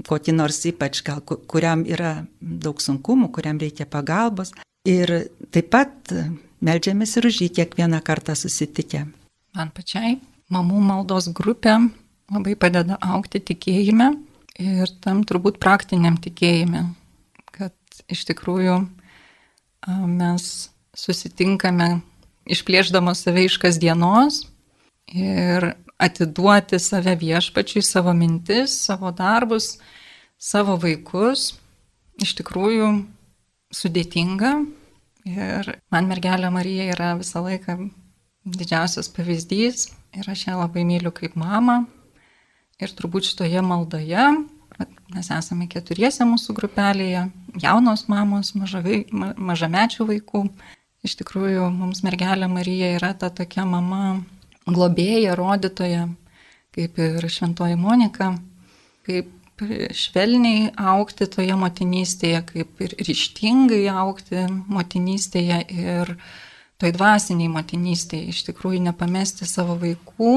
kokį 0.09 0.35
nors 0.37 0.61
ypač 0.69 1.03
gal, 1.05 1.21
kuriam 1.25 1.85
yra 1.89 2.25
daug 2.41 2.81
sunkumų, 2.83 3.31
kuriam 3.35 3.59
reikia 3.61 3.87
pagalbos. 3.91 4.53
Ir 4.89 5.11
taip 5.55 5.71
pat 5.73 6.15
melžiamės 6.65 7.17
ir 7.19 7.29
už 7.31 7.43
jį 7.45 7.51
kiekvieną 7.59 8.03
kartą 8.05 8.37
susitikę. 8.37 9.07
Man 9.57 9.71
pačiai 9.75 10.19
mamų 10.53 10.81
maldos 10.85 11.31
grupė 11.33 11.79
labai 12.33 12.55
padeda 12.57 12.99
aukti 13.03 13.41
tikėjime 13.53 14.13
ir 14.63 14.91
tam 15.05 15.25
turbūt 15.27 15.59
praktiniam 15.63 16.17
tikėjime, 16.21 16.87
kad 17.53 17.75
iš 18.09 18.25
tikrųjų 18.31 18.79
mes 20.09 20.51
susitinkame 20.97 21.99
išplėždamos 22.49 23.25
save 23.25 23.47
iš 23.49 23.59
kasdienos 23.61 24.45
ir 25.13 25.75
atiduoti 26.01 26.79
save 26.81 27.15
viešpačiui, 27.21 27.83
savo 27.85 28.15
mintis, 28.17 28.75
savo 28.87 29.13
darbus, 29.15 29.77
savo 30.39 30.77
vaikus 30.81 31.53
iš 32.23 32.35
tikrųjų 32.41 32.89
sudėtinga. 33.75 34.55
Ir 35.25 35.71
man 35.93 36.09
mergelė 36.11 36.51
Marija 36.53 36.91
yra 36.93 37.15
visą 37.17 37.41
laiką 37.47 37.79
didžiausias 38.45 39.09
pavyzdys 39.09 39.89
ir 40.15 40.29
aš 40.29 40.49
ją 40.51 40.59
labai 40.61 40.85
myliu 40.85 41.13
kaip 41.17 41.37
mamą. 41.41 41.85
Ir 42.83 42.91
turbūt 42.91 43.29
šitoje 43.29 43.63
maldoje, 43.63 44.25
mes 45.15 45.29
esame 45.31 45.69
keturiese 45.71 46.27
mūsų 46.27 46.57
grupelėje, 46.57 47.29
jaunos 47.63 48.09
mamos, 48.11 48.55
mažavai, 48.59 49.05
ma, 49.15 49.31
mažamečių 49.39 50.09
vaikų. 50.09 50.49
Iš 51.05 51.19
tikrųjų, 51.21 51.69
mums 51.71 52.03
mergelė 52.03 52.49
Marija 52.51 52.95
yra 52.97 53.13
ta 53.19 53.29
tokia 53.31 53.67
mama 53.69 54.25
globėja, 54.67 55.37
rodytoja, 55.39 56.09
kaip 56.75 56.99
ir 56.99 57.29
šventoji 57.31 57.77
Monika, 57.79 58.33
kaip 59.07 59.31
švelniai 59.95 60.73
aukti 60.75 61.29
toje 61.31 61.55
motinystėje, 61.59 62.41
kaip 62.49 62.83
ir 62.83 62.97
ryštingai 63.07 63.85
aukti 63.93 64.49
motinystėje 64.51 65.61
ir 65.71 66.17
toj 66.83 66.95
dvasiniai 66.97 67.53
motinystėje, 67.53 68.33
iš 68.33 68.43
tikrųjų 68.49 68.83
nepamesti 68.89 69.47
savo 69.47 69.77
vaikų, 69.79 70.33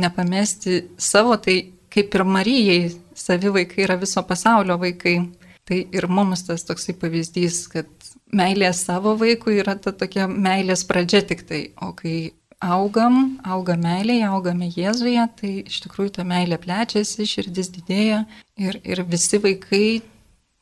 nepamesti 0.00 0.82
savo, 0.98 1.36
tai 1.36 1.72
kaip 1.94 2.14
ir 2.14 2.24
Marijai, 2.26 2.92
savi 3.14 3.52
vaikai 3.54 3.84
yra 3.86 3.98
viso 4.00 4.22
pasaulio 4.26 4.78
vaikai. 4.80 5.18
Tai 5.64 5.78
ir 5.96 6.04
mums 6.12 6.42
tas 6.44 6.66
toksai 6.68 6.92
pavyzdys, 7.00 7.62
kad 7.72 7.88
meilė 8.36 8.68
savo 8.76 9.14
vaikui 9.16 9.60
yra 9.62 9.78
ta 9.80 9.94
tokia 9.96 10.26
meilės 10.28 10.82
pradžia 10.84 11.22
tik 11.24 11.46
tai, 11.48 11.60
o 11.80 11.94
kai 11.96 12.34
augam, 12.64 13.38
auga 13.44 13.76
meilėje, 13.80 14.26
augame 14.28 14.68
Jėzuje, 14.72 15.24
tai 15.40 15.52
iš 15.64 15.80
tikrųjų 15.86 16.16
ta 16.18 16.26
meilė 16.28 16.58
plečiasi, 16.60 17.24
širdis 17.28 17.70
didėja 17.74 18.24
ir, 18.60 18.80
ir 18.84 19.04
visi 19.08 19.40
vaikai 19.40 20.02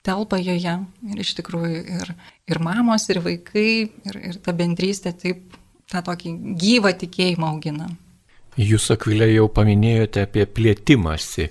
telpa 0.07 0.39
joje. 0.43 0.77
Ir 1.11 1.25
iš 1.25 1.35
tikrųjų 1.39 1.83
ir, 1.99 2.15
ir 2.51 2.63
mamos, 2.63 3.09
ir 3.11 3.23
vaikai, 3.25 3.69
ir, 4.07 4.23
ir 4.31 4.39
ta 4.43 4.55
bendrystė 4.57 5.15
taip 5.19 5.59
tą 5.91 6.03
tokį 6.07 6.37
gyvą 6.63 6.95
tikėjimą 7.03 7.53
augina. 7.53 7.91
Jūs 8.61 8.91
akvilė 8.93 9.31
jau 9.31 9.47
paminėjote 9.49 10.27
apie 10.27 10.45
plėtimąsi, 10.45 11.47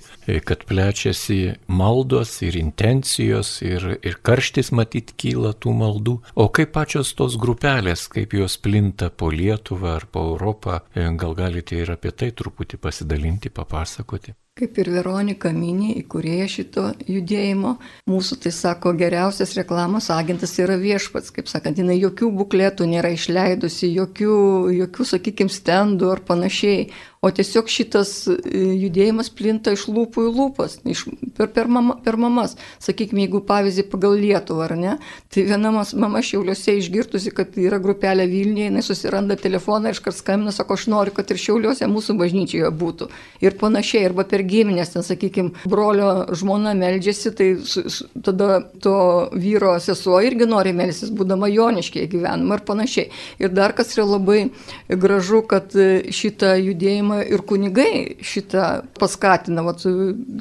kad 0.46 0.62
plečiasi 0.68 1.38
maldos 1.66 2.36
ir 2.46 2.54
intencijos 2.60 3.56
ir, 3.66 3.96
ir 4.06 4.20
karštis 4.22 4.70
matyt 4.70 5.10
kyla 5.18 5.50
tų 5.58 5.74
maldų. 5.80 6.14
O 6.38 6.46
kaip 6.54 6.70
pačios 6.76 7.10
tos 7.18 7.34
grupelės, 7.42 8.06
kaip 8.12 8.36
jos 8.38 8.54
plinta 8.62 9.10
po 9.10 9.32
Lietuvą 9.34 9.96
ar 9.96 10.06
po 10.06 10.28
Europą, 10.36 10.78
gal 10.94 11.34
galite 11.34 11.82
ir 11.82 11.90
apie 11.96 12.14
tai 12.14 12.30
truputį 12.30 12.78
pasidalinti, 12.78 13.50
papasakoti? 13.50 14.36
Kaip 14.52 14.76
ir 14.82 14.88
Veronika 14.92 15.48
Minė, 15.48 15.94
įkūrėja 16.02 16.46
šito 16.54 16.82
judėjimo, 17.08 17.70
mūsų, 18.12 18.36
tai 18.44 18.50
sako, 18.52 18.90
geriausias 19.00 19.54
reklamos 19.56 20.10
agentas 20.12 20.52
yra 20.60 20.76
viešpats, 20.76 21.32
kaip 21.32 21.48
sakant, 21.48 21.80
jinai 21.80 21.96
jokių 21.96 22.28
buklėtų 22.36 22.84
nėra 22.90 23.14
išleidusi, 23.16 23.88
jokių, 23.96 24.36
jokių 24.76 25.06
sakykime, 25.08 25.54
stendų 25.56 26.10
ar 26.12 26.20
panašiai, 26.28 26.90
o 27.22 27.30
tiesiog 27.30 27.68
šitas 27.70 28.10
e, 28.26 28.34
judėjimas 28.82 29.28
plinta 29.30 29.70
iš 29.76 29.84
lūpų 29.86 30.24
į 30.26 30.30
lūpas, 30.34 30.72
iš, 30.90 31.04
per, 31.36 31.52
per, 31.54 31.68
mama, 31.70 31.94
per 32.02 32.16
mamas. 32.18 32.56
Sakykime, 32.82 33.22
jeigu 33.22 33.38
pavyzdį 33.46 33.84
pagal 33.92 34.16
Lietuvą, 34.18 34.64
ar 34.66 34.74
ne, 34.74 34.94
tai 35.30 35.44
viena 35.46 35.70
mama 35.70 36.22
šiauliuose 36.26 36.74
išgirtusi, 36.80 37.30
kad 37.36 37.54
yra 37.62 37.78
grupelė 37.82 38.26
Vilniuje, 38.26 38.66
jinai 38.72 38.82
susiranda 38.82 39.36
telefoną, 39.38 39.92
iškart 39.94 40.18
skambina, 40.18 40.50
sako, 40.54 40.74
aš 40.74 40.88
noriu, 40.90 41.14
kad 41.14 41.30
ir 41.30 41.38
šiauliuose 41.44 41.86
mūsų 41.92 42.16
bažnyčioje 42.18 42.72
būtų. 42.82 43.08
Ir 43.46 43.54
panašiai, 43.60 44.02
arba 44.08 44.26
per 44.26 44.42
giminės, 44.50 44.90
ten, 44.96 45.06
sakykime, 45.06 45.54
brolio 45.62 46.10
žmona 46.34 46.74
meldžiasi, 46.74 47.34
tai 47.38 47.48
su, 47.62 47.84
su, 47.86 48.08
tada 48.18 48.64
to 48.82 48.96
vyro 49.38 49.76
sesuo 49.78 50.18
irgi 50.26 50.50
nori 50.50 50.74
melsis, 50.74 51.14
būdama 51.14 51.46
joniškėje 51.54 52.10
gyvenama 52.18 52.58
ir 52.58 52.66
panašiai. 52.66 53.08
Ir 53.38 53.54
dar 53.54 53.78
kas 53.78 53.94
yra 53.94 54.10
labai 54.16 54.42
gražu, 54.90 55.44
kad 55.46 55.70
šitą 56.10 56.56
judėjimą 56.58 57.11
žinoma, 57.12 57.22
ir 57.24 57.42
kunigai 57.46 58.16
šitą 58.22 58.82
paskatina, 58.98 59.62
vat, 59.62 59.84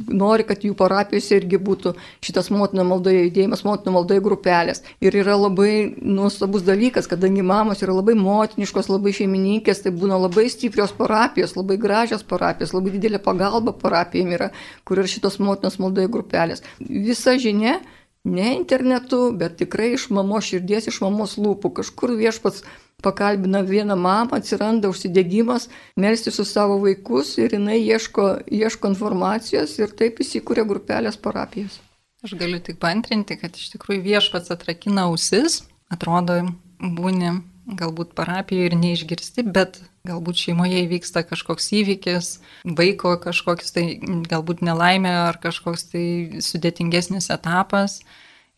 nori, 0.10 0.44
kad 0.48 0.64
jų 0.64 0.76
parapijose 0.76 1.38
irgi 1.38 1.60
būtų 1.60 1.94
šitas 2.24 2.50
motinų 2.52 2.86
maldoje 2.88 3.26
judėjimas, 3.28 3.64
motinų 3.64 3.94
maldoje 3.94 4.22
grupelės. 4.22 4.84
Ir 5.02 5.16
yra 5.16 5.36
labai 5.36 5.96
nuostabus 6.02 6.64
dalykas, 6.64 7.08
kadangi 7.08 7.42
mamos 7.42 7.82
yra 7.82 7.94
labai 7.94 8.16
motiniškos, 8.16 8.90
labai 8.90 9.14
šeimininkės, 9.14 9.84
tai 9.84 9.92
būna 9.92 10.20
labai 10.20 10.50
stiprios 10.50 10.92
parapijos, 10.92 11.56
labai 11.56 11.78
gražios 11.78 12.24
parapijos, 12.24 12.74
labai 12.74 12.96
didelė 12.96 13.22
pagalba 13.22 13.74
parapijom 13.74 14.32
yra, 14.32 14.52
kur 14.86 15.02
yra 15.02 15.08
šitos 15.08 15.40
motinos 15.40 15.80
maldoje 15.80 16.12
grupelės. 16.12 16.64
Visa 16.80 17.38
žinia 17.38 17.80
ne 18.24 18.56
internetu, 18.56 19.32
bet 19.38 19.58
tikrai 19.62 19.92
iš 19.96 20.10
mamos 20.14 20.48
širdies, 20.50 20.88
iš 20.92 21.02
mamos 21.02 21.38
lūpų. 21.42 21.74
Kažkur 21.82 22.14
viešpats 22.20 22.64
pakalbina 23.02 23.64
vieną 23.66 23.98
mamą, 23.98 24.38
atsiranda 24.38 24.90
užsidegimas, 24.92 25.70
melsti 25.98 26.32
su 26.32 26.46
savo 26.46 26.78
vaikus 26.84 27.38
ir 27.42 27.56
jinai 27.58 27.80
ieško, 27.82 28.28
ieško 28.46 28.94
informacijos 28.94 29.78
ir 29.82 29.96
taip 29.98 30.22
įsikūrė 30.22 30.68
grupelės 30.70 31.18
parapijos. 31.18 31.80
Aš 32.22 32.36
galiu 32.38 32.60
tik 32.62 32.78
pantrinti, 32.78 33.40
kad 33.42 33.56
iš 33.58 33.72
tikrųjų 33.74 34.04
viešpats 34.06 34.54
atrakina 34.54 35.08
ausis, 35.10 35.64
atrodo, 35.90 36.44
būni 36.78 37.40
galbūt 37.78 38.14
parapijoje 38.18 38.70
ir 38.70 38.78
neišgirsti, 38.78 39.48
bet 39.50 39.82
galbūt 40.08 40.42
šeimoje 40.46 40.82
įvyksta 40.86 41.26
kažkoks 41.30 41.72
įvykis, 41.82 42.34
vaiko 42.66 43.16
kažkoks 43.22 43.76
tai 43.76 43.86
galbūt 44.02 44.66
nelaimė 44.66 45.14
ar 45.28 45.40
kažkoks 45.44 45.88
tai 45.94 46.06
sudėtingesnis 46.42 47.30
etapas 47.34 48.02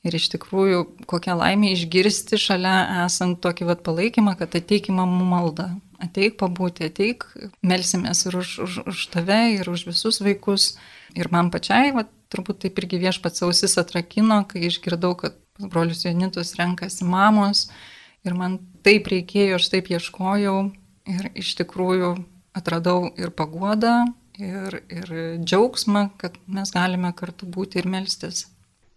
Ir 0.04 0.18
iš 0.18 0.28
tikrųjų, 0.34 0.82
kokia 1.08 1.32
laimė 1.40 1.70
išgirsti 1.78 2.36
šalia 2.36 3.06
esant 3.06 3.40
tokį 3.44 3.70
vat 3.70 3.84
palaikymą, 3.86 4.34
kad 4.40 4.52
ateik 4.60 4.90
į 4.92 4.98
mamų 4.98 5.28
maldą, 5.30 5.70
ateik 6.04 6.36
pabūti, 6.42 6.90
ateik, 6.92 7.24
melsimės 7.64 8.26
ir 8.28 8.36
už, 8.42 8.52
už, 8.66 8.76
už 8.92 9.06
tave, 9.14 9.40
ir 9.56 9.70
už 9.72 9.86
visus 9.88 10.20
vaikus. 10.20 10.74
Ir 11.16 11.32
man 11.32 11.54
pačiai, 11.54 11.94
vat, 11.96 12.12
turbūt 12.34 12.66
taip 12.66 12.84
irgi 12.84 13.00
viešpats 13.00 13.46
ausis 13.48 13.78
atrakino, 13.80 14.42
kai 14.50 14.66
išgirdau, 14.68 15.14
kad 15.16 15.40
brolius 15.62 16.04
Jonitus 16.04 16.52
renkasi 16.60 17.08
mamos. 17.08 17.70
Ir 18.28 18.36
man 18.36 18.60
taip 18.84 19.08
reikėjo, 19.08 19.56
aš 19.56 19.72
taip 19.72 19.88
ieškojau. 19.94 20.58
Ir 21.10 21.32
iš 21.36 21.56
tikrųjų 21.60 22.14
atradau 22.56 23.10
ir 23.20 23.34
paguodą, 23.36 24.06
ir, 24.40 24.80
ir 24.88 25.10
džiaugsmą, 25.44 26.08
kad 26.22 26.38
mes 26.48 26.72
galime 26.72 27.12
kartu 27.18 27.50
būti 27.50 27.82
ir 27.82 27.90
melstis. 27.92 28.48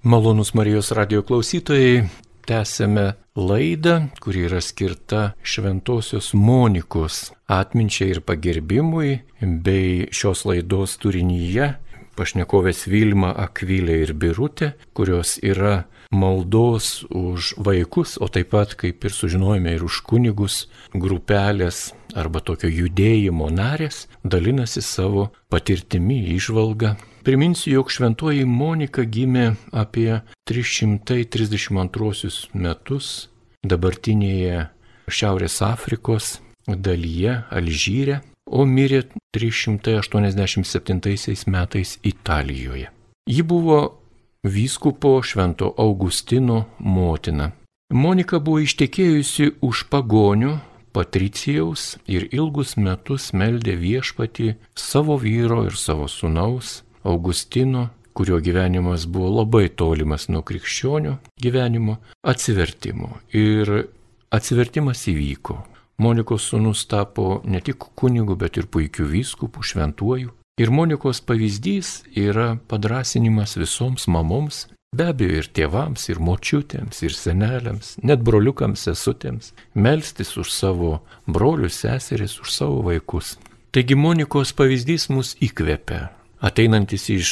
Malonus 0.06 0.52
Marijos 0.54 0.92
radio 0.94 1.24
klausytojai, 1.26 2.06
tęsėme 2.46 3.16
laidą, 3.34 3.96
kuri 4.22 4.44
yra 4.46 4.60
skirta 4.62 5.32
Šventojios 5.42 6.30
Monikos 6.38 7.32
atminčiai 7.50 8.14
ir 8.14 8.22
pagerbimui, 8.22 9.18
bei 9.40 10.06
šios 10.14 10.44
laidos 10.46 10.94
turinyje 11.02 11.72
pašnekovės 12.16 12.86
Vilma 12.88 13.34
Akvilė 13.36 13.98
ir 14.06 14.14
Birutė, 14.16 14.72
kurios 14.96 15.36
yra 15.44 15.84
maldos 16.10 17.04
už 17.10 17.56
vaikus, 17.58 18.16
o 18.22 18.28
taip 18.32 18.52
pat, 18.54 18.76
kaip 18.78 19.04
ir 19.04 19.12
sužinojome, 19.12 19.74
ir 19.76 19.84
už 19.84 20.00
kunigus 20.06 20.66
grupelės 20.94 21.90
arba 22.16 22.40
tokio 22.40 22.68
judėjimo 22.72 23.50
narės 23.52 24.08
dalinasi 24.24 24.82
savo 24.82 25.30
patirtimi, 25.52 26.18
išvalga. 26.36 26.96
Priminsiu, 27.26 27.72
jog 27.78 27.90
šventoji 27.90 28.44
Monika 28.46 29.02
gimė 29.02 29.56
apie 29.74 30.20
332 30.48 32.50
metus 32.54 33.28
dabartinėje 33.66 34.68
Šiaurės 35.06 35.62
Afrikos 35.62 36.40
dalyje 36.66 37.44
Alžyre, 37.50 38.20
o 38.46 38.64
mirė 38.66 39.02
387 39.34 41.50
metais 41.50 41.98
Italijoje. 42.02 42.90
Ji 43.26 43.42
buvo 43.42 43.98
vyskupo 44.46 45.22
Švento 45.22 45.74
Augustino 45.78 46.64
motina. 46.78 47.52
Monika 47.90 48.38
buvo 48.42 48.58
ištekėjusi 48.62 49.50
už 49.62 49.86
pagonių 49.90 50.58
Patricijaus 50.96 51.98
ir 52.08 52.24
ilgus 52.32 52.70
metus 52.80 53.34
meldė 53.36 53.74
viešpati 53.76 54.54
savo 54.80 55.18
vyro 55.20 55.66
ir 55.68 55.74
savo 55.76 56.06
sunaus 56.08 56.78
Augustino, 57.04 57.90
kurio 58.16 58.38
gyvenimas 58.40 59.04
buvo 59.04 59.28
labai 59.42 59.68
tolimas 59.68 60.30
nuo 60.32 60.40
krikščionių 60.40 61.12
gyvenimo, 61.44 61.98
atsivertimo. 62.24 63.10
Ir 63.36 63.90
atsivertimas 64.32 65.04
įvyko. 65.12 65.58
Monikos 66.00 66.48
sunus 66.48 66.86
tapo 66.88 67.42
ne 67.44 67.60
tik 67.60 67.90
kunigu, 68.00 68.32
bet 68.40 68.56
ir 68.56 68.64
puikiu 68.64 69.04
vyskupu, 69.12 69.60
šventuoju. 69.60 70.32
Ir 70.56 70.72
Monikos 70.72 71.20
pavyzdys 71.20 72.06
yra 72.16 72.54
padrasinimas 72.72 73.58
visoms 73.60 74.08
mamoms, 74.08 74.64
be 74.94 75.08
abejo 75.10 75.40
ir 75.42 75.48
tėvams, 75.56 76.06
ir 76.12 76.20
močiutėms, 76.22 77.02
ir 77.06 77.14
seneliams, 77.16 77.96
net 78.02 78.22
broliukams, 78.26 78.86
sesutėms, 78.86 79.52
melstis 79.74 80.36
už 80.36 80.52
savo 80.52 80.92
brolius, 81.26 81.80
seseris, 81.82 82.38
už 82.40 82.52
savo 82.52 82.82
vaikus. 82.86 83.36
Taigi 83.74 83.96
Monikos 83.98 84.54
pavyzdys 84.56 85.10
mus 85.12 85.34
įkvepia. 85.42 86.10
Ateinantis 86.40 87.08
iš 87.12 87.30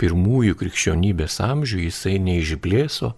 pirmųjų 0.00 0.56
krikščionybės 0.58 1.38
amžių, 1.44 1.84
jisai 1.86 2.16
neišblėso 2.22 3.12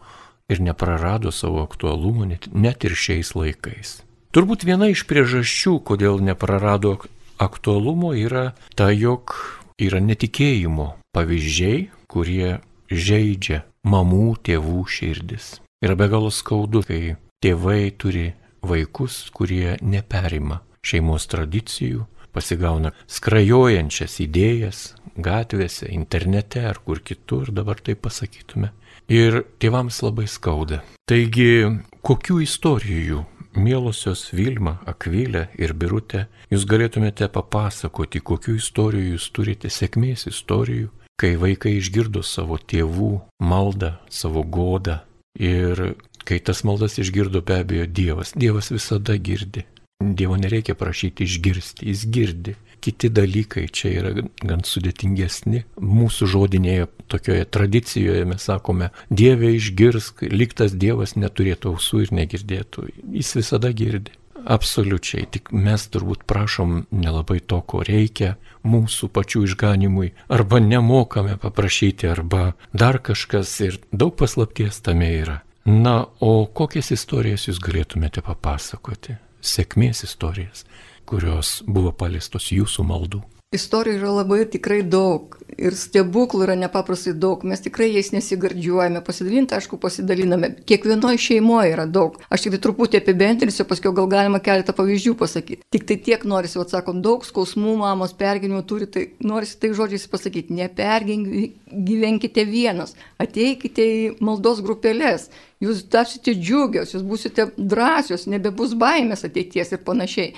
ir 0.52 0.60
neprarado 0.60 1.32
savo 1.32 1.62
aktualumo 1.64 2.26
net 2.28 2.84
ir 2.84 2.96
šiais 2.96 3.32
laikais. 3.36 4.00
Turbūt 4.36 4.66
viena 4.68 4.90
iš 4.92 5.06
priežasčių, 5.08 5.78
kodėl 5.80 6.20
neprarado 6.20 6.98
aktualumo 7.40 8.12
yra 8.12 8.50
ta, 8.76 8.90
jog 8.92 9.32
yra 9.80 10.02
netikėjimo 10.04 10.92
pavyzdžiai, 11.16 11.88
kurie 12.12 12.58
žaidžia 12.92 13.64
mamų, 13.86 14.36
tėvų 14.46 14.82
širdis. 14.90 15.56
Yra 15.84 15.96
be 15.98 16.08
galo 16.10 16.32
skaudu, 16.32 16.82
kai 16.86 17.16
tėvai 17.44 17.92
turi 17.98 18.30
vaikus, 18.66 19.26
kurie 19.34 19.76
neperima 19.82 20.62
šeimos 20.86 21.26
tradicijų, 21.30 22.06
pasigauna 22.34 22.92
skrajojančias 23.10 24.18
idėjas 24.22 24.82
gatvėse, 25.16 25.88
internete 25.92 26.66
ar 26.68 26.80
kur 26.84 27.00
kitur, 27.00 27.50
dabar 27.52 27.80
tai 27.80 27.96
pasakytume. 27.96 28.72
Ir 29.08 29.44
tėvams 29.62 30.02
labai 30.02 30.26
skauda. 30.30 30.82
Taigi, 31.06 31.64
kokių 32.06 32.40
istorijų 32.42 33.22
Mielosios 33.56 34.26
Vilma, 34.36 34.76
Akvilė 34.84 35.46
ir 35.56 35.72
Birutė, 35.72 36.26
jūs 36.52 36.66
galėtumėte 36.68 37.30
papasakoti, 37.32 38.20
kokiu 38.20 38.58
istorijų 38.60 39.14
jūs 39.14 39.30
turite 39.32 39.70
sėkmės 39.72 40.26
istorijų, 40.28 40.90
kai 41.20 41.34
vaikai 41.40 41.76
išgirdo 41.78 42.22
savo 42.26 42.58
tėvų 42.58 43.12
maldą, 43.40 43.96
savo 44.12 44.42
godą 44.42 45.00
ir 45.38 45.96
kai 46.26 46.40
tas 46.42 46.62
maldas 46.66 46.98
išgirdo 47.00 47.42
be 47.46 47.60
abejo 47.62 47.86
Dievas. 47.86 48.34
Dievas 48.36 48.72
visada 48.74 49.16
girdi. 49.16 49.64
Dievo 50.00 50.36
nereikia 50.36 50.76
prašyti 50.76 51.24
išgirsti, 51.24 51.88
jis 51.88 52.04
girdi 52.12 52.56
kiti 52.86 53.08
dalykai 53.10 53.66
čia 53.74 53.90
yra 53.98 54.12
gan 54.46 54.62
sudėtingesni. 54.66 55.64
Mūsų 55.82 56.28
žodinėje 56.30 56.86
tokioje 57.10 57.48
tradicijoje 57.56 58.28
mes 58.30 58.46
sakome, 58.46 58.92
Dieve 59.10 59.50
išgirsk, 59.56 60.22
liktas 60.30 60.76
Dievas 60.78 61.16
neturėtų 61.18 61.74
ausų 61.74 62.04
ir 62.04 62.14
negirdėtų. 62.20 62.86
Jis 63.16 63.34
visada 63.40 63.72
girdi. 63.74 64.14
Absoliučiai. 64.46 65.26
Tik 65.30 65.50
mes 65.52 65.86
turbūt 65.92 66.24
prašom 66.28 66.86
nelabai 66.94 67.40
to, 67.40 67.60
ko 67.62 67.82
reikia 67.86 68.36
mūsų 68.66 69.10
pačių 69.14 69.44
išganimui, 69.46 70.12
arba 70.32 70.60
nemokame 70.62 71.36
paprašyti, 71.42 72.08
arba 72.10 72.54
dar 72.72 72.98
kažkas 73.02 73.52
ir 73.66 73.78
daug 73.92 74.16
paslapties 74.18 74.80
tame 74.86 75.10
yra. 75.20 75.40
Na, 75.66 76.04
o 76.22 76.46
kokias 76.46 76.92
istorijas 76.94 77.48
jūs 77.48 77.58
galėtumėte 77.62 78.22
papasakoti? 78.22 79.16
Sėkmės 79.42 80.04
istorijas, 80.06 80.62
kurios 81.06 81.60
buvo 81.66 81.90
paliestos 81.94 82.52
jūsų 82.54 82.86
maldų. 82.86 83.22
Istorijų 83.56 84.00
yra 84.00 84.12
labai 84.20 84.44
tikrai 84.52 84.82
daug 84.84 85.36
ir 85.56 85.76
stebuklų 85.76 86.44
yra 86.46 86.56
nepaprastai 86.58 87.14
daug. 87.16 87.44
Mes 87.48 87.62
tikrai 87.64 87.88
jais 87.92 88.10
nesigardžiuojame, 88.14 89.00
pasidalinti, 89.06 89.56
aišku, 89.56 89.78
pasidaliname. 89.80 90.52
Kiekvienoje 90.68 91.20
šeimoje 91.22 91.72
yra 91.72 91.86
daug. 91.88 92.18
Aš 92.32 92.46
tik 92.46 92.56
tai 92.56 92.60
truputį 92.66 93.00
apibendrinsiu, 93.00 93.66
paskui 93.68 93.92
gal 93.96 94.08
galima 94.12 94.40
keletą 94.44 94.74
pavyzdžių 94.76 95.14
pasakyti. 95.20 95.62
Tik 95.72 95.86
tai 95.88 95.98
tiek 96.08 96.26
norisi, 96.28 96.58
atsakom, 96.60 97.00
daug 97.04 97.24
skausmų 97.26 97.76
mamos 97.80 98.14
pergyvenimų 98.18 98.62
turi, 98.68 98.90
tai 98.90 99.06
norisi 99.24 99.58
tai 99.62 99.72
žodžiais 99.76 100.08
pasakyti, 100.12 100.56
nepergyvenkite 100.60 102.46
vienas, 102.48 102.96
ateikite 103.22 103.86
į 103.86 104.02
maldos 104.24 104.62
grupelės. 104.64 105.30
Jūs 105.64 105.86
tapsite 105.88 106.34
džiugios, 106.36 106.92
jūs 106.92 107.06
būsite 107.06 107.48
drąsios, 107.56 108.26
nebebus 108.28 108.76
baimės 108.76 109.24
ateities 109.24 109.72
ir 109.72 109.80
panašiai. 109.86 110.34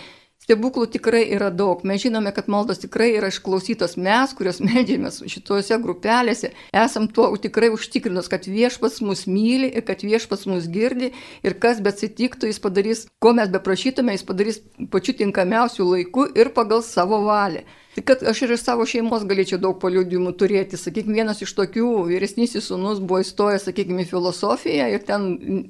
Stebuklų 0.48 0.86
tikrai 0.88 1.26
yra 1.36 1.50
daug. 1.52 1.82
Mes 1.84 2.00
žinome, 2.00 2.30
kad 2.32 2.46
maldos 2.48 2.78
tikrai 2.80 3.10
yra 3.18 3.28
išklausytos 3.28 3.98
mes, 4.00 4.30
kurios 4.32 4.62
medžiamės 4.64 5.18
šituose 5.28 5.76
grupelėse. 5.82 6.54
Esam 6.72 7.04
tuo 7.12 7.26
tikrai 7.36 7.68
užtikrinus, 7.74 8.30
kad 8.32 8.48
viešpas 8.48 8.96
mus 9.04 9.26
myli 9.28 9.68
ir 9.68 9.84
kad 9.84 10.00
viešpas 10.00 10.46
mus 10.48 10.70
girdi 10.72 11.10
ir 11.44 11.56
kas 11.60 11.82
bet 11.84 11.98
atsitiktų, 11.98 12.48
jis 12.48 12.62
padarys, 12.64 13.04
ko 13.20 13.34
mes 13.36 13.52
beprašytume, 13.52 14.16
jis 14.16 14.24
padarys 14.24 14.62
pačiu 14.88 15.18
tinkamiausiu 15.20 15.90
laiku 15.90 16.24
ir 16.32 16.48
pagal 16.56 16.80
savo 16.80 17.20
valią. 17.28 17.66
Tai 17.98 18.04
kad 18.04 18.22
aš 18.30 18.42
ir 18.42 18.52
iš 18.54 18.60
savo 18.62 18.84
šeimos 18.86 19.24
galėčiau 19.26 19.58
daug 19.58 19.78
paliudimų 19.82 20.30
turėti. 20.38 20.78
Sakykime, 20.78 21.16
vienas 21.18 21.40
iš 21.42 21.50
tokių 21.58 21.86
vyresnysis 22.06 22.68
sunus 22.70 23.00
buvo 23.02 23.24
įstojęs, 23.24 23.64
sakykime, 23.66 24.04
filosofiją 24.06 24.84
ir 24.92 25.02
ten 25.08 25.24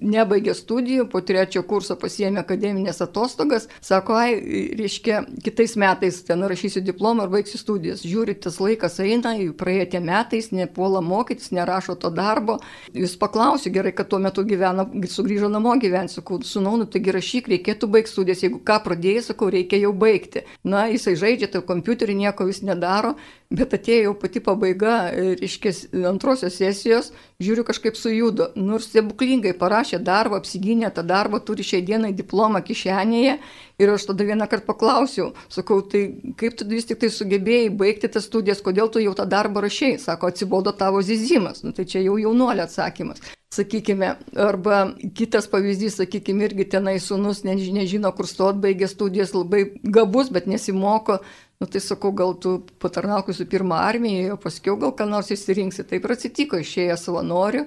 nebaigė 0.05 0.53
studijų, 0.53 1.07
po 1.09 1.23
trečio 1.25 1.63
kurso 1.65 1.97
pasiėmė 1.97 2.43
akademinės 2.43 3.01
atostogas. 3.01 3.65
Sako, 3.81 4.19
ai, 4.21 4.35
reiškia, 4.77 5.23
kitais 5.47 5.73
metais 5.81 6.19
ten 6.29 6.45
rašysiu 6.53 6.83
diplomą 6.85 7.25
ar 7.25 7.33
baigsiu 7.33 7.63
studijas. 7.63 8.05
Žiūri, 8.05 8.37
tas 8.45 8.61
laikas 8.61 9.01
eina, 9.01 9.33
praėjo 9.57 9.89
tie 9.95 10.05
metais, 10.05 10.51
nepuola 10.53 11.01
mokytis, 11.01 11.49
nerašo 11.57 11.97
to 11.97 12.13
darbo. 12.13 12.59
Vis 12.93 13.17
paklausiu, 13.17 13.73
gerai, 13.73 13.95
kad 13.97 14.13
tuo 14.13 14.21
metu 14.21 14.45
gyvena, 14.45 14.85
sugrįžo 15.15 15.49
namo 15.49 15.79
gyventi, 15.81 16.19
sakau, 16.19 16.43
sunau, 16.45 16.77
nu 16.77 16.85
taigi 16.85 17.17
rašyk, 17.17 17.49
reikėtų 17.57 17.89
baigti 17.97 18.13
studijas, 18.19 18.45
jeigu 18.45 18.61
ką 18.61 18.83
pradėjai, 18.85 19.25
sakau, 19.31 19.49
reikia 19.57 19.81
jau 19.87 19.97
baigti. 19.97 20.45
Na, 20.69 20.85
jisai 20.93 21.17
žaidžia 21.25 21.49
tą 21.57 21.65
kompiuterį 21.65 22.18
nieko 22.19 22.47
vis 22.49 22.61
nedaro, 22.67 23.15
bet 23.55 23.73
atėjo 23.77 24.13
pati 24.21 24.43
pabaiga, 24.45 24.97
reiškia, 25.39 25.73
antrosios 26.11 26.59
sesijos, 26.61 27.13
žiūriu 27.43 27.65
kažkaip 27.69 27.97
sujudo. 27.97 28.51
Nors 28.59 28.91
stebuklingai 28.91 29.55
parašė 29.59 30.03
darbą, 30.05 30.43
apsigynė 30.43 30.91
tą 30.95 31.07
darbą, 31.07 31.41
turi 31.41 31.67
šiai 31.67 31.81
dienai 31.87 32.13
diplomą 32.17 32.61
kišenėje. 32.67 33.39
Ir 33.79 33.95
aš 33.95 34.09
tada 34.11 34.27
vieną 34.27 34.49
kartą 34.51 34.67
paklausiau, 34.73 35.31
sakau, 35.55 35.81
tai 35.87 36.09
kaip 36.41 36.59
tu 36.59 36.67
vis 36.67 36.89
tik 36.89 36.99
tai 36.99 37.13
sugebėjai 37.15 37.71
baigti 37.79 38.11
tas 38.11 38.27
studijas, 38.27 38.63
kodėl 38.65 38.91
tu 38.91 39.01
jau 39.01 39.15
tą 39.15 39.29
darbą 39.31 39.63
rašiai? 39.65 40.01
Sako, 40.03 40.33
atsibodo 40.35 40.75
tavo 40.75 41.03
zizimas. 41.07 41.63
Nu, 41.63 41.73
tai 41.73 41.87
čia 41.87 42.03
jau 42.03 42.19
jaunuolio 42.19 42.67
atsakymas 42.67 43.23
sakykime, 43.51 44.17
arba 44.37 44.93
kitas 45.15 45.49
pavyzdys, 45.49 45.97
sakykime, 45.99 46.45
irgi 46.49 46.67
tenai 46.75 46.99
sunus 47.01 47.43
nežino, 47.47 48.13
kur 48.17 48.29
stot, 48.29 48.59
baigė 48.61 48.89
studijas, 48.91 49.33
labai 49.37 49.65
gabus, 49.83 50.29
bet 50.35 50.49
nesimoko, 50.51 51.21
Nu 51.59 51.67
tai 51.67 51.81
sakau, 51.83 52.13
gal 52.15 52.37
tu 52.39 52.51
patarnauk 52.79 53.33
visų 53.33 53.45
pirma 53.51 53.81
armijoje, 53.83 54.31
o 54.31 54.37
paskui 54.39 54.77
gal 54.79 54.93
ką 54.95 55.09
nors 55.11 55.33
įsirinksi. 55.35 55.83
Taip 55.91 56.05
ir 56.07 56.13
atsitiko, 56.15 56.61
išėjo 56.63 56.95
savanoriu, 57.03 57.65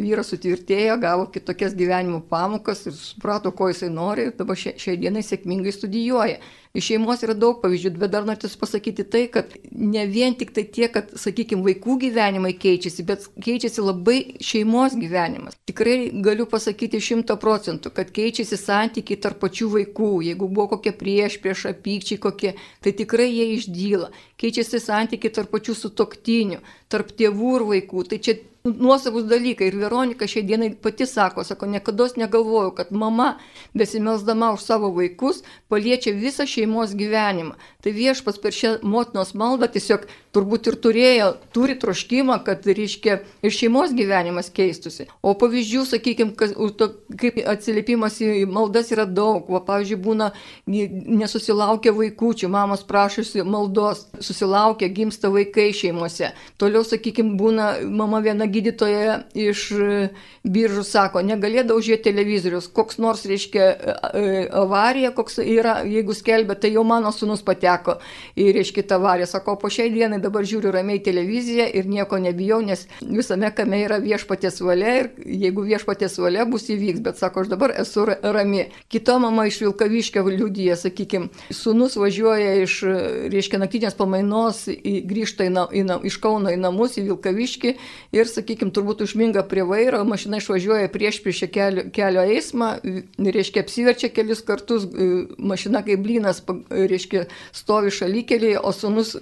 vyras 0.00 0.30
sutvirtėjo, 0.32 0.94
gavo 0.96 1.26
kitokias 1.28 1.74
gyvenimo 1.76 2.22
pamokas 2.24 2.86
ir 2.88 2.94
suprato, 2.96 3.50
ko 3.52 3.66
jisai 3.68 3.90
nori 3.92 4.30
ir 4.30 4.34
dabar 4.38 4.56
šiai 4.56 4.96
dienai 4.96 5.20
sėkmingai 5.20 5.72
studijuoja. 5.76 6.38
Iš 6.72 6.86
šeimos 6.88 7.20
yra 7.26 7.34
daug 7.36 7.58
pavyzdžių, 7.60 7.90
bet 8.00 8.14
dar 8.14 8.24
noriu 8.24 8.48
pasakyti 8.56 9.04
tai, 9.04 9.26
kad 9.28 9.50
ne 9.68 10.06
vien 10.08 10.32
tik 10.40 10.54
tai 10.56 10.62
tie, 10.64 10.86
kad, 10.88 11.10
sakykime, 11.20 11.60
vaikų 11.66 11.98
gyvenimai 12.06 12.54
keičiasi, 12.56 13.04
bet 13.04 13.26
keičiasi 13.44 13.84
labai 13.84 14.16
šeimos 14.40 14.96
gyvenimas. 14.96 15.58
Tikrai 15.68 16.08
galiu 16.24 16.46
pasakyti 16.48 16.96
šimto 16.96 17.36
procentų, 17.42 17.92
kad 17.92 18.14
keičiasi 18.16 18.56
santykiai 18.56 19.20
tarp 19.20 19.42
pačių 19.44 19.68
vaikų. 19.74 20.08
Jeigu 20.30 20.48
buvo 20.48 20.70
kokie 20.70 20.94
prieš, 20.96 21.36
prieš 21.44 21.66
apykčiai 21.74 22.22
kokie, 22.24 22.54
tai 22.80 22.94
tikrai 22.96 23.28
jie 23.28 23.50
išdyla. 23.58 24.08
Keičiasi 24.40 24.80
santykiai 24.80 25.36
tarp 25.36 25.52
pačių 25.52 25.76
sutoktinių, 25.76 26.62
tarp 26.88 27.12
tėvų 27.20 27.52
ir 27.58 27.66
vaikų. 27.74 28.06
Tai 28.08 28.20
čia 28.24 28.38
nuosavus 28.64 29.24
dalykai. 29.24 29.68
Ir 29.70 29.76
Veronika 29.80 30.26
šiai 30.26 30.44
dienai 30.46 30.70
pati 30.74 31.06
sako, 31.06 31.44
sako, 31.44 31.66
niekada 31.66 32.08
negalvojau, 32.16 32.74
kad 32.74 32.92
mama, 32.92 33.38
besimelsdama 33.74 34.52
už 34.56 34.60
savo 34.62 34.90
vaikus, 34.94 35.42
paliečia 35.68 36.14
visą 36.14 36.46
šeimos 36.46 36.94
gyvenimą. 36.98 37.56
Tai 37.82 37.92
viešpas 37.92 38.38
per 38.42 38.54
šią 38.54 38.78
motinos 38.82 39.34
maldą 39.34 39.68
tiesiog 39.72 40.06
turbūt 40.32 40.70
ir 40.70 40.76
turėjo, 40.80 41.28
turi 41.52 41.76
troškimą, 41.80 42.38
kad, 42.46 42.64
reiškia, 42.64 43.18
ir 43.44 43.52
šeimos 43.52 43.92
gyvenimas 43.96 44.48
keistusi. 44.54 45.06
O 45.20 45.34
pavyzdžių, 45.38 45.84
sakykime, 45.90 46.32
kas, 46.38 46.54
kaip 47.20 47.40
atsiliepimas 47.52 48.16
į 48.24 48.46
maldas 48.48 48.92
yra 48.94 49.04
daug. 49.04 49.50
O, 49.52 49.60
pavyzdžiui, 49.66 49.98
būna 50.02 50.30
nesusilaukia 50.66 51.92
vaikųčių, 51.96 52.48
mamos 52.52 52.84
prašosi 52.88 53.44
maldos, 53.44 54.06
susilaukia, 54.24 54.88
gimsta 54.92 55.30
vaikai 55.32 55.68
šeimose. 55.76 56.32
Toliau, 56.60 56.84
sakykime, 56.86 57.36
būna 57.40 57.68
mama 57.92 58.22
viena 58.24 58.48
gydytoja 58.48 59.20
iš 59.36 59.66
biržų 60.42 60.86
sako, 60.86 61.22
negalėdavo 61.26 61.82
žiūrėti 61.84 62.08
televizorius, 62.08 62.70
koks 62.72 62.98
nors, 63.02 63.26
reiškia, 63.28 63.68
avarija, 64.62 65.12
koks 65.14 65.38
yra, 65.44 65.80
jeigu 65.86 66.16
skelbia, 66.16 66.56
tai 66.58 66.72
jau 66.74 66.86
mano 66.88 67.12
sunus 67.14 67.44
pateko 67.44 67.98
į, 68.34 68.48
reiškia, 68.56 68.86
tą 68.88 68.98
avariją. 69.00 69.28
Sako, 69.30 69.58
po 69.60 69.70
šiai 69.72 69.92
dienai 69.92 70.21
dabar 70.22 70.46
žiūriu 70.48 70.72
ramiai 70.74 71.02
televiziją 71.04 71.66
ir 71.74 71.88
nieko 71.90 72.18
nebijau, 72.22 72.60
nes 72.64 72.86
visame 73.02 73.50
kame 73.54 73.82
yra 73.84 73.98
viešpatės 74.02 74.60
valia 74.64 74.94
ir 75.00 75.10
jeigu 75.26 75.64
viešpatės 75.66 76.18
valia 76.22 76.46
bus 76.48 76.68
įvyks, 76.72 77.02
bet 77.04 77.20
sako, 77.20 77.44
aš 77.44 77.52
dabar 77.52 77.74
esu 77.82 78.06
rami. 78.06 78.68
Kita 78.92 79.18
mama 79.22 79.46
iš 79.48 79.60
Vilkaviškio 79.64 80.24
liudyje, 80.28 80.76
sakykime, 80.84 81.30
sunus 81.54 81.96
važiuoja 82.00 82.54
iš, 82.62 82.78
reiškia, 83.32 83.60
naktinės 83.62 83.96
pamainos, 83.98 84.64
į, 84.72 84.94
grįžta 85.08 85.46
į, 85.48 85.52
į, 85.82 85.84
iš 86.10 86.18
Kauno 86.22 86.52
į 86.52 86.58
namus, 86.60 86.96
į 87.00 87.06
Vilkaviškį 87.10 87.74
ir, 88.14 88.30
sakykime, 88.30 88.72
turbūt 88.74 89.04
užminga 89.06 89.44
prie 89.50 89.66
vairo, 89.66 90.02
mašina 90.08 90.40
išvažiuoja 90.42 90.90
prieš 90.92 91.22
prieš 91.24 91.44
kelio, 91.52 91.86
kelio 91.94 92.24
eismą, 92.36 92.74
reiškia, 93.18 93.64
apsiverčia 93.64 94.12
kelis 94.14 94.42
kartus, 94.46 94.86
mašina 95.38 95.82
kaip 95.86 96.02
blynas, 96.04 96.42
reiškia, 96.70 97.26
stovi 97.56 97.92
šalykelėje, 97.94 98.60
o 98.62 98.72
sunus 98.76 99.16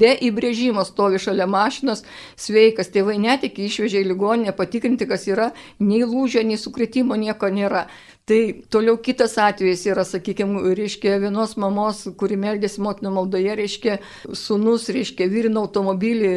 Be 0.00 0.12
įbrėžimo 0.28 0.84
stovi 0.84 1.20
šalia 1.22 1.46
mašinos, 1.50 2.04
sveikas, 2.40 2.90
tėvai 2.94 3.16
netikė, 3.22 3.68
išvežė 3.68 4.02
į 4.02 4.10
ligoninę 4.10 4.52
patikrinti, 4.56 5.08
kas 5.08 5.26
yra, 5.30 5.52
nei 5.80 6.02
lūžio, 6.04 6.42
nei 6.44 6.60
sukretimo 6.60 7.16
nieko 7.16 7.48
nėra. 7.52 7.86
Tai 8.26 8.38
toliau 8.74 8.96
kitas 8.98 9.36
atvejis 9.38 9.84
yra, 9.86 10.02
sakykime, 10.02 10.58
reiškia 10.74 11.20
vienos 11.22 11.52
mamos, 11.62 12.00
kuri 12.18 12.34
meldėsi 12.42 12.82
motinio 12.82 13.12
maldoje, 13.14 13.52
reiškia, 13.60 14.00
sunus, 14.34 14.88
reiškia, 14.90 15.28
virino 15.30 15.62
automobilį 15.62 16.32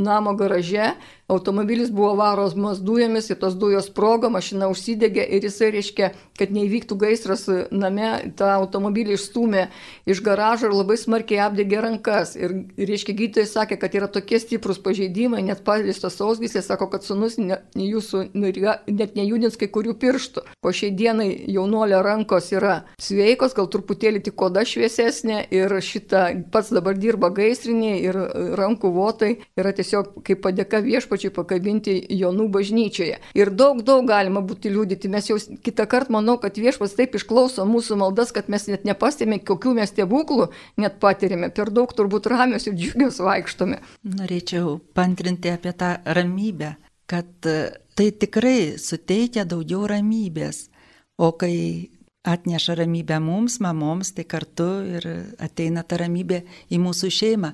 namo 0.00 0.32
garaže, 0.40 0.94
automobilis 1.28 1.90
buvo 1.90 2.14
varomas 2.14 2.78
dujomis 2.80 3.28
ir 3.30 3.38
tos 3.42 3.56
dujos 3.58 3.90
sprogo, 3.90 4.30
mašina 4.30 4.68
užsidegė 4.70 5.24
ir 5.36 5.44
jisai, 5.44 5.72
reiškia, 5.74 6.08
kad 6.38 6.52
neįvyktų 6.54 6.96
gaisras 7.02 7.44
name, 7.74 8.10
tą 8.38 8.52
automobilį 8.54 9.16
išstumė 9.18 9.66
iš 10.06 10.22
garažo 10.24 10.70
ir 10.70 10.76
labai 10.76 10.96
smarkiai 11.00 11.42
apdegė 11.48 11.82
rankas. 11.82 12.36
Ir, 12.38 12.54
reiškia, 12.78 13.16
gydytojai 13.18 13.50
sakė, 13.50 13.80
kad 13.82 13.98
yra 13.98 14.08
tokie 14.08 14.38
stiprus 14.40 14.78
pažeidimai, 14.80 15.42
net 15.44 15.64
palistos 15.66 16.16
sausgyslė, 16.16 16.62
sako, 16.62 16.88
kad 16.94 17.04
sunus 17.04 17.36
ne, 17.42 17.58
jūsų 17.76 18.28
net 18.32 19.18
nejudins 19.18 19.58
kai 19.58 19.68
kurių 19.68 19.98
pirštų. 19.98 20.46
Po 20.62 20.72
šiai 20.72 20.94
dienai 20.94 21.25
dienai 21.26 21.44
jaunuolio 21.48 22.02
rankos 22.02 22.52
yra 22.52 22.84
sveikos, 22.98 23.54
gal 23.54 23.68
truputėlį 23.68 24.22
tik 24.24 24.36
koda 24.36 24.64
šviesesnė 24.64 25.46
ir 25.50 25.70
šitą 25.80 26.50
pats 26.52 26.70
dabar 26.72 26.96
dirba 26.96 27.30
gaisriniai 27.30 28.02
ir 28.04 28.16
rankų 28.56 28.92
votai 28.92 29.40
yra 29.56 29.72
tiesiog 29.72 30.22
kaip 30.24 30.42
padėka 30.42 30.80
viešpačiai 30.82 31.32
pakabinti 31.32 31.98
jaunų 32.10 32.48
bažnyčioje. 32.50 33.18
Ir 33.34 33.50
daug, 33.50 33.82
daug 33.82 34.06
galima 34.06 34.40
būti 34.40 34.70
liūdyti. 34.70 35.08
Mes 35.08 35.30
jau 35.30 35.38
kitą 35.38 35.86
kartą 35.86 36.12
manau, 36.16 36.38
kad 36.38 36.56
viešpas 36.56 36.96
taip 36.96 37.14
išklauso 37.16 37.66
mūsų 37.66 37.98
maldas, 38.00 38.32
kad 38.32 38.48
mes 38.48 38.68
net 38.68 38.84
nepastėme, 38.84 39.40
kokių 39.44 39.76
mes 39.80 39.92
stebuklų 39.92 40.50
net 40.76 41.00
patirėme. 41.00 41.50
Per 41.50 41.70
daug 41.70 41.92
turbūt 41.92 42.28
ramios 42.30 42.66
ir 42.66 42.76
džiugios 42.76 43.20
vaikštome. 43.24 43.80
Norėčiau 44.16 44.78
pantrinti 44.94 45.52
apie 45.52 45.72
tą 45.76 45.96
ramybę, 46.04 46.76
kad 47.10 47.50
tai 47.96 48.08
tikrai 48.12 48.76
suteikia 48.78 49.46
daugiau 49.48 49.86
ramybės. 49.88 50.66
O 51.16 51.32
kai 51.32 51.90
atneša 52.26 52.74
ramybę 52.74 53.20
mums, 53.22 53.60
mamoms, 53.62 54.10
tai 54.12 54.24
kartu 54.26 54.66
ir 54.98 55.06
ateina 55.42 55.84
ta 55.86 56.00
ramybė 56.00 56.42
į 56.74 56.80
mūsų 56.82 57.10
šeimą. 57.14 57.52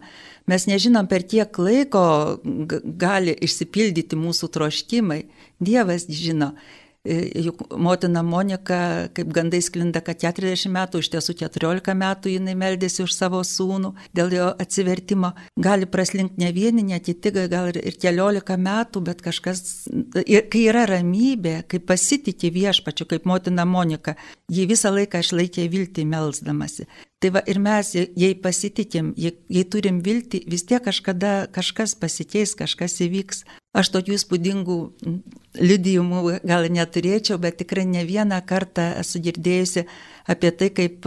Mes 0.49 0.65
nežinom, 0.67 1.07
per 1.11 1.27
kiek 1.29 1.59
laiko 1.61 2.05
gali 3.05 3.37
išsipildyti 3.45 4.19
mūsų 4.19 4.49
troškimai. 4.57 5.21
Dievas 5.61 6.09
žino. 6.09 6.55
E, 7.03 7.15
juk 7.43 7.65
motina 7.83 8.21
Monika, 8.23 9.09
kaip 9.11 9.33
gandai 9.35 9.59
sklinda, 9.65 9.99
kad 10.07 10.21
40 10.23 10.71
metų, 10.71 11.01
iš 11.03 11.09
tiesų 11.11 11.35
14 11.41 11.97
metų 11.99 12.31
jinai 12.37 12.55
meldėsi 12.55 13.03
už 13.03 13.17
savo 13.17 13.41
sūnų 13.43 13.91
dėl 14.15 14.31
jo 14.37 14.51
atsivertimo. 14.63 15.33
Gali 15.59 15.89
praslinkti 15.91 16.39
ne 16.45 16.53
vieni, 16.55 16.85
ne 16.87 17.01
kiti, 17.03 17.35
gal 17.35 17.73
ir 17.73 17.99
keliolika 17.99 18.55
metų, 18.55 19.03
bet 19.11 19.25
kažkas, 19.27 19.65
kai 20.15 20.63
yra 20.69 20.87
ramybė, 20.93 21.65
kai 21.67 21.83
pasitikė 21.83 22.53
viešpačiu, 22.55 23.11
kaip 23.11 23.27
motina 23.27 23.67
Monika, 23.67 24.15
ji 24.47 24.69
visą 24.71 24.95
laiką 24.95 25.25
išlaikė 25.27 25.67
viltį 25.75 26.07
melzdamasi. 26.07 26.87
Tai 27.23 27.31
va 27.31 27.41
ir 27.47 27.61
mes, 27.63 27.93
jei 27.95 28.35
pasitikim, 28.35 29.13
jei, 29.15 29.31
jei 29.47 29.63
turim 29.71 30.01
viltį, 30.03 30.41
vis 30.51 30.65
tiek 30.67 30.83
kažkada 30.83 31.47
kažkas 31.55 31.95
pasikeis, 31.95 32.57
kažkas 32.59 32.99
įvyks. 33.05 33.45
Aš 33.79 33.93
tokių 33.95 34.17
įspūdingų 34.19 34.79
liudijimų 35.63 36.41
gal 36.43 36.67
neturėčiau, 36.75 37.39
bet 37.41 37.61
tikrai 37.63 37.87
ne 37.87 38.03
vieną 38.09 38.41
kartą 38.45 38.89
esu 39.01 39.23
girdėjusi 39.23 39.87
apie 40.35 40.51
tai, 40.51 40.69
kaip 40.75 41.07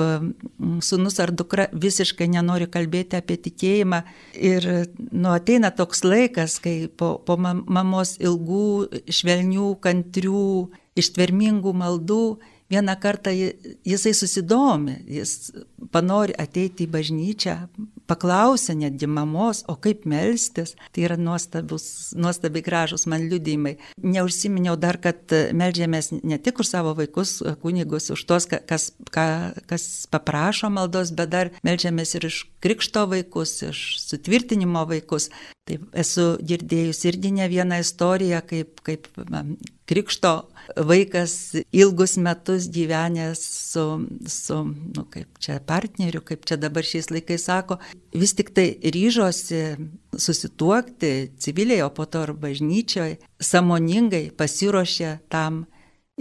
sunus 0.88 1.20
ar 1.20 1.36
dukra 1.36 1.68
visiškai 1.76 2.30
nenori 2.32 2.70
kalbėti 2.72 3.20
apie 3.20 3.36
tikėjimą. 3.50 4.02
Ir 4.40 4.72
nu, 5.12 5.30
ateina 5.36 5.74
toks 5.76 6.06
laikas, 6.08 6.62
kai 6.64 6.88
po, 6.88 7.18
po 7.28 7.36
mamos 7.36 8.16
ilgų, 8.24 9.04
švelnių, 9.12 9.70
kantrių, 9.84 10.50
ištvermingų 10.96 11.76
maldų 11.76 12.24
vieną 12.76 12.96
kartą 13.02 13.34
jisai 13.86 14.14
susidomi, 14.14 15.00
jis 15.08 15.52
panori 15.92 16.36
ateiti 16.40 16.86
į 16.86 16.92
bažnyčią, 16.92 17.56
paklausė 18.10 18.76
netgi 18.78 19.08
mamos, 19.10 19.64
o 19.72 19.76
kaip 19.82 20.06
melstis. 20.10 20.76
Tai 20.94 21.06
yra 21.08 21.18
nuostabus, 21.20 22.14
nuostabiai 22.18 22.66
gražus 22.66 23.08
man 23.10 23.28
liudymai. 23.32 23.76
Neužsiminiau 24.04 24.76
dar, 24.80 25.00
kad 25.02 25.34
melžiamės 25.56 26.12
ne 26.22 26.40
tik 26.42 26.62
už 26.62 26.72
savo 26.74 26.96
vaikus, 26.98 27.38
kunigus, 27.64 28.12
už 28.14 28.26
tos, 28.30 28.48
kas, 28.50 28.92
ka, 29.16 29.28
kas 29.70 29.88
paprašo 30.12 30.70
maldos, 30.74 31.14
bet 31.16 31.34
dar 31.34 31.54
melžiamės 31.66 32.16
ir 32.20 32.30
iš 32.30 32.44
krikšto 32.64 33.08
vaikus, 33.12 33.58
iš 33.72 33.86
sutvirtinimo 34.04 34.86
vaikus. 34.90 35.32
Tai 35.66 35.80
esu 35.98 36.24
girdėjus 36.46 37.00
irgi 37.10 37.32
ne 37.34 37.48
vieną 37.50 37.80
istoriją, 37.82 38.44
kaip, 38.46 38.84
kaip 38.86 39.08
krikšto 39.90 40.34
vaikas 40.78 41.56
ilgus 41.74 42.14
metus 42.22 42.68
gyvenęs 42.70 43.42
su, 43.72 43.86
su 44.30 44.60
nu, 44.70 45.06
kaip 45.10 45.40
čia 45.42 45.58
partneriu, 45.66 46.22
kaip 46.26 46.46
čia 46.46 46.60
dabar 46.62 46.86
šiais 46.86 47.10
laikais 47.10 47.48
sako, 47.50 47.80
vis 48.14 48.36
tik 48.38 48.52
tai 48.54 48.68
ryžosi 48.78 49.64
susituokti 50.14 51.32
civiliai, 51.42 51.82
o 51.82 51.90
po 51.90 52.06
to 52.06 52.22
ir 52.28 52.36
bažnyčioje, 52.46 53.18
samoningai 53.42 54.28
pasiruošė 54.38 55.16
tam 55.34 55.64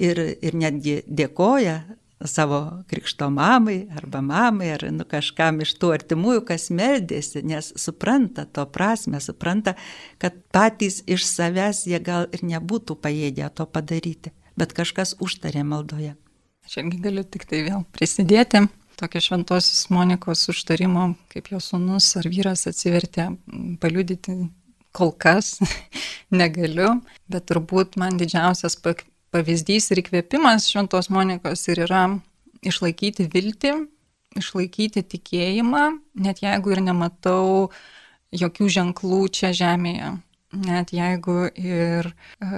ir, 0.00 0.24
ir 0.40 0.56
netgi 0.56 1.02
dėkoja 1.04 1.82
savo 2.28 2.60
krikšto 2.90 3.28
mamai 3.30 3.86
arba 3.96 4.20
mamai 4.24 4.70
ar 4.74 4.86
nu, 4.92 5.06
kažkam 5.08 5.60
iš 5.64 5.74
tų 5.80 5.92
artimųjų, 5.98 6.44
kas 6.48 6.70
meldėsi, 6.74 7.44
nes 7.46 7.72
supranta 7.80 8.46
to 8.46 8.64
prasme, 8.70 9.20
supranta, 9.20 9.76
kad 10.22 10.36
patys 10.54 11.02
iš 11.06 11.26
savęs 11.28 11.84
jie 11.90 12.00
gal 12.02 12.28
ir 12.32 12.44
nebūtų 12.46 12.96
pajėgę 13.04 13.50
to 13.54 13.66
padaryti, 13.66 14.34
bet 14.56 14.76
kažkas 14.76 15.16
užtarė 15.24 15.64
maldoje. 15.68 16.14
Aš 16.64 16.80
irgi 16.80 17.02
galiu 17.04 17.24
tik 17.28 17.44
tai 17.48 17.64
vėl 17.66 17.84
prisidėti. 17.92 18.66
Tokio 18.94 19.20
šventosios 19.20 19.88
Monikos 19.90 20.46
užtarimo, 20.48 21.14
kaip 21.32 21.50
jos 21.50 21.72
sunus 21.72 22.12
ar 22.16 22.28
vyras 22.30 22.62
atsivertė, 22.70 23.32
paliudyti 23.82 24.36
kol 24.94 25.10
kas 25.18 25.58
negaliu, 26.40 27.00
bet 27.28 27.48
turbūt 27.50 27.98
man 28.00 28.20
didžiausias 28.20 28.78
pavyzdys 29.34 29.90
ir 29.90 30.04
įkvėpimas 30.04 30.68
šventos 30.70 31.10
Monikos 31.10 31.66
ir 31.72 31.82
yra 31.88 32.04
išlaikyti 32.64 33.26
viltį, 33.32 33.74
išlaikyti 34.38 35.02
tikėjimą, 35.14 35.84
net 36.22 36.42
jeigu 36.44 36.74
ir 36.74 36.82
nematau 36.84 37.70
jokių 38.34 38.68
ženklų 38.78 39.20
čia 39.34 39.52
žemėje, 39.54 40.14
net 40.64 40.94
jeigu 40.94 41.48
ir 41.50 42.10
e, 42.10 42.14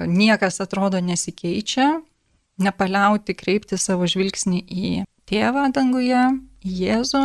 niekas 0.09 0.61
atrodo 0.63 1.01
nesikeičia, 1.03 1.97
nepaliauti 2.61 3.35
kreipti 3.37 3.77
savo 3.77 4.07
žvilgsnį 4.09 4.61
į 4.65 4.91
tėvą 5.29 5.67
danguje, 5.75 6.23
į 6.65 6.77
Jėzų 6.81 7.23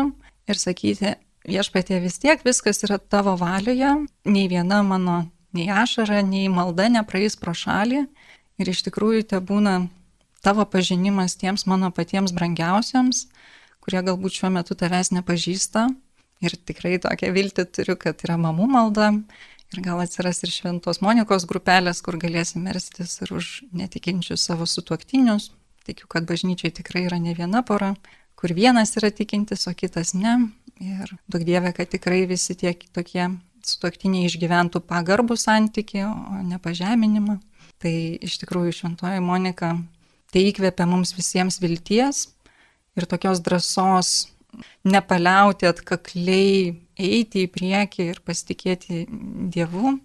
ir 0.50 0.60
sakyti, 0.60 1.14
viešpatie 1.48 2.00
vis 2.02 2.18
tiek 2.22 2.42
viskas 2.44 2.82
yra 2.86 2.98
tavo 3.00 3.36
valioje, 3.40 3.94
nei 4.28 4.48
viena 4.50 4.82
mano, 4.86 5.22
nei 5.56 5.68
ašara, 5.72 6.20
nei 6.26 6.50
malda 6.52 6.88
nepraeis 6.92 7.38
pro 7.40 7.54
šalį 7.56 8.06
Ir 8.60 8.70
iš 8.72 8.82
tikrųjų 8.86 9.24
te 9.32 9.40
būna 9.40 9.86
tavo 10.44 10.66
pažinimas 10.68 11.36
tiems 11.40 11.64
mano 11.70 11.90
patiems 11.94 12.34
brangiausiams, 12.36 13.26
kurie 13.82 14.02
galbūt 14.04 14.38
šiuo 14.38 14.50
metu 14.58 14.76
tavęs 14.78 15.12
nepažįsta. 15.14 15.88
Ir 16.42 16.56
tikrai 16.66 16.96
tokią 17.02 17.30
viltį 17.34 17.64
turiu, 17.70 17.96
kad 17.98 18.22
yra 18.26 18.36
mamų 18.40 18.66
malda. 18.70 19.12
Ir 19.72 19.80
gal 19.84 20.02
atsiras 20.02 20.42
ir 20.44 20.50
šventos 20.52 21.00
Monikos 21.00 21.46
grupelės, 21.48 22.02
kur 22.04 22.18
galėsim 22.20 22.66
merstis 22.66 23.14
ir 23.22 23.30
už 23.32 23.52
netikinčius 23.72 24.42
savo 24.50 24.66
sutuoktinius. 24.68 25.52
Tikiu, 25.86 26.08
kad 26.10 26.26
bažnyčiai 26.28 26.74
tikrai 26.74 27.06
yra 27.06 27.18
ne 27.22 27.32
viena 27.34 27.62
pora, 27.66 27.94
kur 28.38 28.52
vienas 28.54 28.92
yra 29.00 29.10
tikintis, 29.14 29.64
o 29.70 29.72
kitas 29.74 30.12
ne. 30.18 30.34
Ir 30.82 31.14
daug 31.30 31.46
dievė, 31.46 31.72
kad 31.76 31.90
tikrai 31.94 32.24
visi 32.28 32.58
tie 32.58 32.74
tokie 32.94 33.30
sutuoktiniai 33.64 34.26
išgyventų 34.26 34.82
pagarbų 34.84 35.38
santyki, 35.38 36.02
o 36.04 36.42
ne 36.42 36.58
pažeminimą. 36.62 37.38
Tai 37.82 37.94
iš 38.22 38.38
tikrųjų 38.42 38.76
šventoji 38.76 39.22
Monika 39.24 39.74
tai 40.32 40.46
įkvėpia 40.50 40.86
mums 40.86 41.14
visiems 41.16 41.58
vilties 41.62 42.28
ir 42.96 43.08
tokios 43.10 43.42
drąsos 43.42 44.12
nepaliauti 44.86 45.66
atkakliai 45.66 46.74
eiti 47.00 47.46
į 47.46 47.52
priekį 47.52 48.08
ir 48.12 48.20
pasitikėti 48.24 49.06
Dievu, 49.52 49.96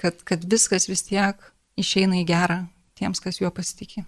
kad, 0.00 0.20
kad 0.28 0.44
viskas 0.44 0.88
vis 0.90 1.06
tiek 1.08 1.40
išeina 1.80 2.20
į 2.20 2.26
gerą 2.28 2.58
tiems, 2.98 3.22
kas 3.24 3.40
juo 3.40 3.50
pasitikė. 3.54 4.04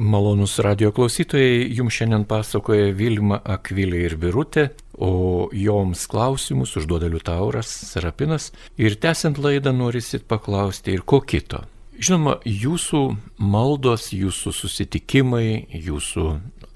Malonus 0.00 0.54
radio 0.64 0.94
klausytojai, 0.96 1.66
jums 1.76 1.98
šiandien 1.98 2.22
pasakoja 2.24 2.94
Vilma 2.96 3.36
Akvilė 3.44 4.06
ir 4.06 4.14
Birutė, 4.22 4.70
o 4.96 5.50
joms 5.52 6.06
klausimus 6.08 6.72
užduoda 6.80 7.10
Liutauras 7.12 7.68
Serapinas 7.90 8.48
ir 8.80 8.96
tęsiant 8.96 9.36
laidą 9.42 9.74
norisit 9.76 10.24
paklausti 10.30 10.96
ir 10.96 11.04
ko 11.04 11.20
kito. 11.20 11.60
Žinoma, 12.00 12.38
jūsų 12.48 12.98
maldos, 13.44 14.06
jūsų 14.16 14.54
susitikimai, 14.56 15.66
jūsų 15.68 16.30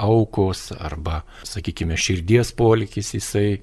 aukos 0.05 0.67
arba, 0.77 1.23
sakykime, 1.49 1.97
širdies 1.97 2.51
polikis 2.53 3.15
jisai 3.15 3.63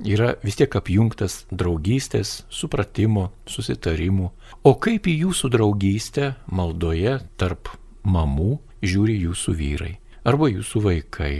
yra 0.00 0.30
vis 0.40 0.56
tiek 0.56 0.72
apjungtas 0.72 1.42
draugystės, 1.52 2.46
supratimo, 2.48 3.26
susitarimų. 3.44 4.30
O 4.64 4.72
kaip 4.80 5.10
į 5.12 5.18
jūsų 5.26 5.52
draugystę 5.52 6.30
maldoje 6.48 7.18
tarp 7.36 7.74
mamų 8.08 8.56
žiūri 8.80 9.18
jūsų 9.26 9.56
vyrai, 9.60 9.92
arba 10.24 10.48
jūsų 10.48 10.84
vaikai, 10.88 11.34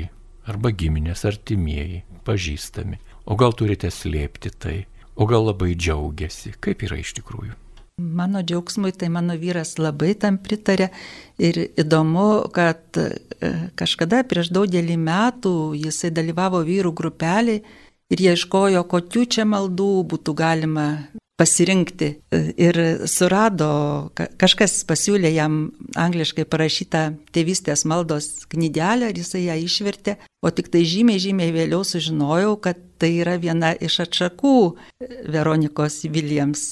arba 0.53 0.77
giminės 0.77 1.25
artimieji, 1.33 2.05
pažįstami. 2.29 3.01
O 3.25 3.41
gal 3.41 3.57
turite 3.57 3.89
slėpti 3.89 4.53
tai, 4.53 4.79
o 5.17 5.25
gal 5.25 5.49
labai 5.49 5.73
džiaugiasi, 5.73 6.59
kaip 6.61 6.85
yra 6.85 7.01
iš 7.01 7.17
tikrųjų. 7.23 7.62
Mano 8.03 8.43
džiaugsmui 8.43 8.93
tai 8.99 9.09
mano 9.15 9.37
vyras 9.39 9.77
labai 9.79 10.13
tam 10.19 10.39
pritarė. 10.43 10.91
Ir 11.43 11.59
įdomu, 11.81 12.51
kad 12.55 12.99
e, 12.99 13.09
kažkada 13.79 14.25
prieš 14.29 14.51
daugelį 14.55 14.99
metų 14.99 15.55
jisai 15.79 16.11
dalyvavo 16.15 16.63
vyrų 16.67 16.93
grupelį 16.99 17.57
ir 18.13 18.25
ieškojo, 18.29 18.85
kokių 18.91 19.27
čia 19.37 19.47
maldų 19.49 19.93
būtų 20.13 20.35
galima 20.37 20.87
pasirinkti. 21.43 22.09
Ir 22.63 22.79
surado, 23.11 23.73
kažkas 24.15 24.83
pasiūlė 24.87 25.33
jam 25.35 25.65
angliškai 25.99 26.47
parašytą 26.47 27.03
tėvystės 27.35 27.83
maldos 27.91 28.47
knygelę 28.53 29.11
ir 29.11 29.19
jisai 29.19 29.49
ją 29.49 29.59
išvertė, 29.65 30.17
o 30.43 30.51
tik 30.55 30.71
tai 30.73 30.85
žymiai, 30.87 31.23
žymiai 31.23 31.55
vėliau 31.55 31.83
sužinojau, 31.87 32.55
kad 32.63 32.79
tai 33.03 33.11
yra 33.19 33.35
viena 33.43 33.73
iš 33.75 33.99
atšakų 34.05 34.55
Veronikos 35.35 36.05
Viljams 36.07 36.63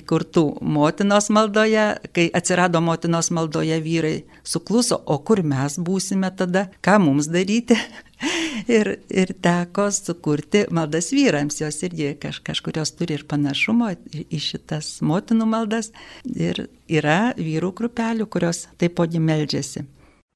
įkurtų 0.00 0.44
motinos 0.62 1.30
maldoje, 1.34 1.86
kai 2.14 2.26
atsirado 2.34 2.82
motinos 2.82 3.30
maldoje 3.34 3.78
vyrai 3.84 4.16
sukluso, 4.42 4.98
o 5.06 5.20
kur 5.22 5.44
mes 5.46 5.78
būsime 5.78 6.32
tada, 6.34 6.66
ką 6.82 6.98
mums 7.06 7.30
daryti. 7.30 7.78
ir, 8.78 8.94
ir 9.10 9.34
teko 9.42 9.88
sukurti 9.94 10.64
maldas 10.74 11.12
vyrams, 11.14 11.60
jos 11.62 11.82
irgi 11.86 12.14
kaž, 12.22 12.40
kažkurios 12.46 12.94
turi 12.98 13.18
ir 13.18 13.26
panašumo 13.30 13.92
į 14.24 14.40
šitas 14.42 14.98
motinų 15.06 15.46
maldas 15.48 15.92
ir 16.24 16.66
yra 16.88 17.34
vyrų 17.38 17.72
grupelių, 17.82 18.26
kurios 18.30 18.66
taipogi 18.80 19.22
meldžiasi. 19.22 19.86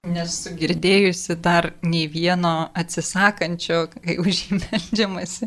Nesu 0.03 0.51
girdėjusi 0.59 1.37
dar 1.38 1.68
nei 1.87 2.09
vieno 2.11 2.73
atsisakančio, 2.75 3.85
kai 4.03 4.16
už 4.18 4.40
jį 4.49 4.57
meldžiamasi. 4.59 5.47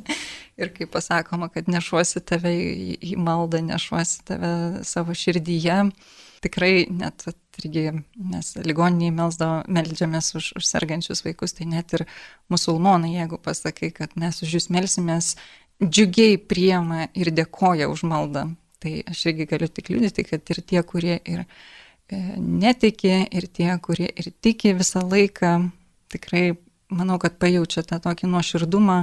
Ir 0.55 0.69
kai 0.71 0.87
pasakoma, 0.87 1.49
kad 1.51 1.67
nešuosi 1.67 2.21
tave 2.23 2.53
į, 2.55 3.17
maldą, 3.19 3.59
nešuosi 3.65 4.21
tave 4.29 4.51
savo 4.87 5.11
širdyje. 5.11 5.81
Tikrai 6.45 6.85
net 6.87 7.27
irgi 7.61 7.85
mes 8.15 8.51
ligoniniai 8.65 9.13
meldžiamės 9.15 10.33
už, 10.39 10.51
už 10.59 10.67
sergančius 10.67 11.23
vaikus, 11.25 11.55
tai 11.57 11.69
net 11.71 11.95
ir 11.97 12.05
musulmonai, 12.51 13.15
jeigu 13.15 13.39
pasakai, 13.41 13.91
kad 13.95 14.17
mes 14.19 14.41
už 14.43 14.57
jūs 14.57 14.69
melsimės, 14.73 15.35
džiugiai 15.83 16.37
priema 16.39 17.09
ir 17.13 17.31
dėkoja 17.35 17.89
už 17.91 18.05
maldą. 18.07 18.49
Tai 18.83 18.99
aš 19.09 19.25
irgi 19.31 19.47
galiu 19.49 19.71
tik 19.71 19.89
liūdėti, 19.89 20.27
kad 20.27 20.53
ir 20.53 20.61
tie, 20.61 20.81
kurie 20.85 21.17
ir 21.23 21.47
E, 22.05 22.17
netiki 22.37 23.25
ir 23.33 23.47
tie, 23.49 23.71
kurie 23.81 24.11
ir 24.13 24.29
tiki 24.41 24.75
visą 24.77 25.01
laiką, 25.09 25.71
tikrai 26.13 26.53
manau, 26.93 27.17
kad 27.21 27.39
pajaučia 27.41 27.81
tą 27.81 27.97
tokį 28.03 28.29
nuoširdumą 28.29 28.99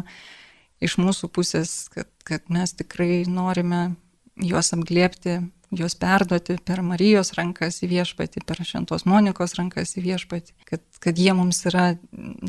iš 0.82 0.94
mūsų 1.02 1.30
pusės, 1.34 1.72
kad, 1.90 2.06
kad 2.22 2.46
mes 2.46 2.76
tikrai 2.78 3.24
norime 3.26 3.96
juos 4.42 4.72
apglėpti, 4.74 5.38
juos 5.72 5.96
perduoti 5.96 6.58
per 6.66 6.82
Marijos 6.84 7.32
rankas 7.38 7.80
į 7.84 7.90
viešpatį, 7.94 8.44
per 8.46 8.60
Šventos 8.66 9.06
Monikos 9.08 9.56
rankas 9.58 9.96
į 9.96 10.04
viešpatį, 10.06 10.54
kad, 10.68 10.84
kad 11.02 11.18
jie 11.18 11.32
mums 11.36 11.62
yra 11.70 11.92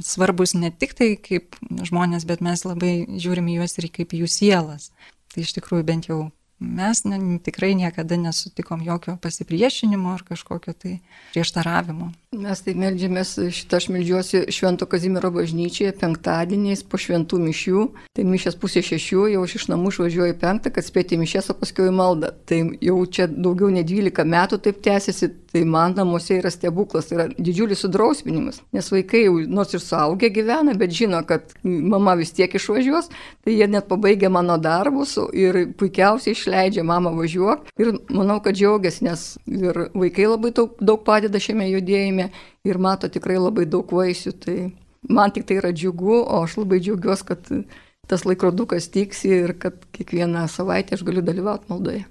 svarbus 0.04 0.56
ne 0.58 0.72
tik 0.72 0.96
tai 1.00 1.14
kaip 1.22 1.58
žmonės, 1.88 2.28
bet 2.30 2.44
mes 2.44 2.66
labai 2.68 2.94
žiūrime 3.16 3.56
juos 3.58 3.78
ir 3.80 3.90
kaip 3.94 4.16
jų 4.18 4.30
sielas. 4.32 4.92
Tai 5.34 5.46
iš 5.46 5.56
tikrųjų 5.56 5.86
bent 5.88 6.10
jau 6.12 6.20
mes 6.60 7.04
ne, 7.04 7.40
tikrai 7.44 7.76
niekada 7.76 8.18
nesutikom 8.18 8.82
jokio 8.84 9.18
pasipriešinimo 9.22 10.14
ar 10.14 10.24
kažkokio 10.24 10.74
tai 10.74 10.98
prieštaravimo. 11.34 12.12
Mes 12.34 12.64
tai 12.66 12.74
melžiamės, 12.78 13.36
šitą 13.54 13.78
aš 13.78 13.90
melžiuosi 13.94 14.40
Švento 14.54 14.88
Kazimiero 14.90 15.30
bažnyčioje 15.34 15.92
penktadieniais 16.00 16.82
po 16.90 16.98
šventų 16.98 17.38
mišių. 17.44 17.84
Tai 18.18 18.26
mišės 18.26 18.58
pusė 18.58 18.82
šešių, 18.86 19.28
jau 19.36 19.44
aš 19.46 19.56
iš 19.60 19.68
namų 19.70 19.94
išvažiuoju 19.94 20.38
penktą, 20.42 20.72
kad 20.74 20.88
spėti 20.88 21.20
mišės, 21.22 21.52
o 21.54 21.58
paskui 21.60 21.90
į 21.92 21.94
maldą. 21.94 22.32
Tai 22.50 22.60
jau 22.82 22.98
čia 23.06 23.28
daugiau 23.30 23.70
nei 23.74 23.86
12 23.86 24.26
metų 24.34 24.62
taip 24.66 24.82
tęsiasi, 24.86 25.30
tai 25.54 25.62
man 25.70 25.94
namuose 25.94 26.40
yra 26.40 26.50
stebuklas, 26.54 27.10
tai 27.10 27.20
yra 27.20 27.28
didžiulis 27.38 27.84
sudrausminimas. 27.86 28.64
Nes 28.74 28.90
vaikai 28.90 29.28
jau 29.28 29.38
nors 29.46 29.76
ir 29.78 29.84
suaugę 29.84 30.32
gyvena, 30.34 30.74
bet 30.80 30.96
žino, 30.96 31.22
kad 31.30 31.54
mama 31.64 32.16
vis 32.18 32.34
tiek 32.34 32.50
išvažiuos, 32.58 33.12
tai 33.46 33.60
jie 33.60 33.70
net 33.70 33.86
pabaigia 33.92 34.34
mano 34.34 34.58
darbus 34.58 35.20
ir 35.38 35.68
puikiausiai 35.78 36.34
išleidžia 36.44 36.84
mamą 36.84 37.16
važiuok. 37.16 37.72
Ir 37.80 37.96
manau, 38.12 38.38
kad 38.44 38.60
džiaugiasi, 38.60 39.08
nes 39.08 39.26
ir 39.48 39.88
vaikai 39.96 40.28
labai 40.28 40.52
daug, 40.56 40.76
daug 40.84 41.04
padeda 41.08 41.40
šiame 41.40 41.70
judėjime 41.72 42.30
ir 42.68 42.82
mato 42.84 43.10
tikrai 43.12 43.40
labai 43.40 43.66
daug 43.66 43.88
vaisių. 43.88 44.36
Tai 44.44 44.58
man 45.10 45.34
tik 45.34 45.48
tai 45.48 45.62
yra 45.62 45.72
džiugu, 45.72 46.20
o 46.22 46.44
aš 46.44 46.60
labai 46.62 46.82
džiaugiuosi, 46.84 47.28
kad 47.32 47.54
tas 48.08 48.26
laikrodukas 48.28 48.92
tiksi 48.92 49.32
ir 49.44 49.56
kad 49.60 49.80
kiekvieną 49.96 50.48
savaitę 50.52 50.98
aš 50.98 51.06
galiu 51.08 51.24
dalyvauti 51.24 51.72
maldoje. 51.72 52.04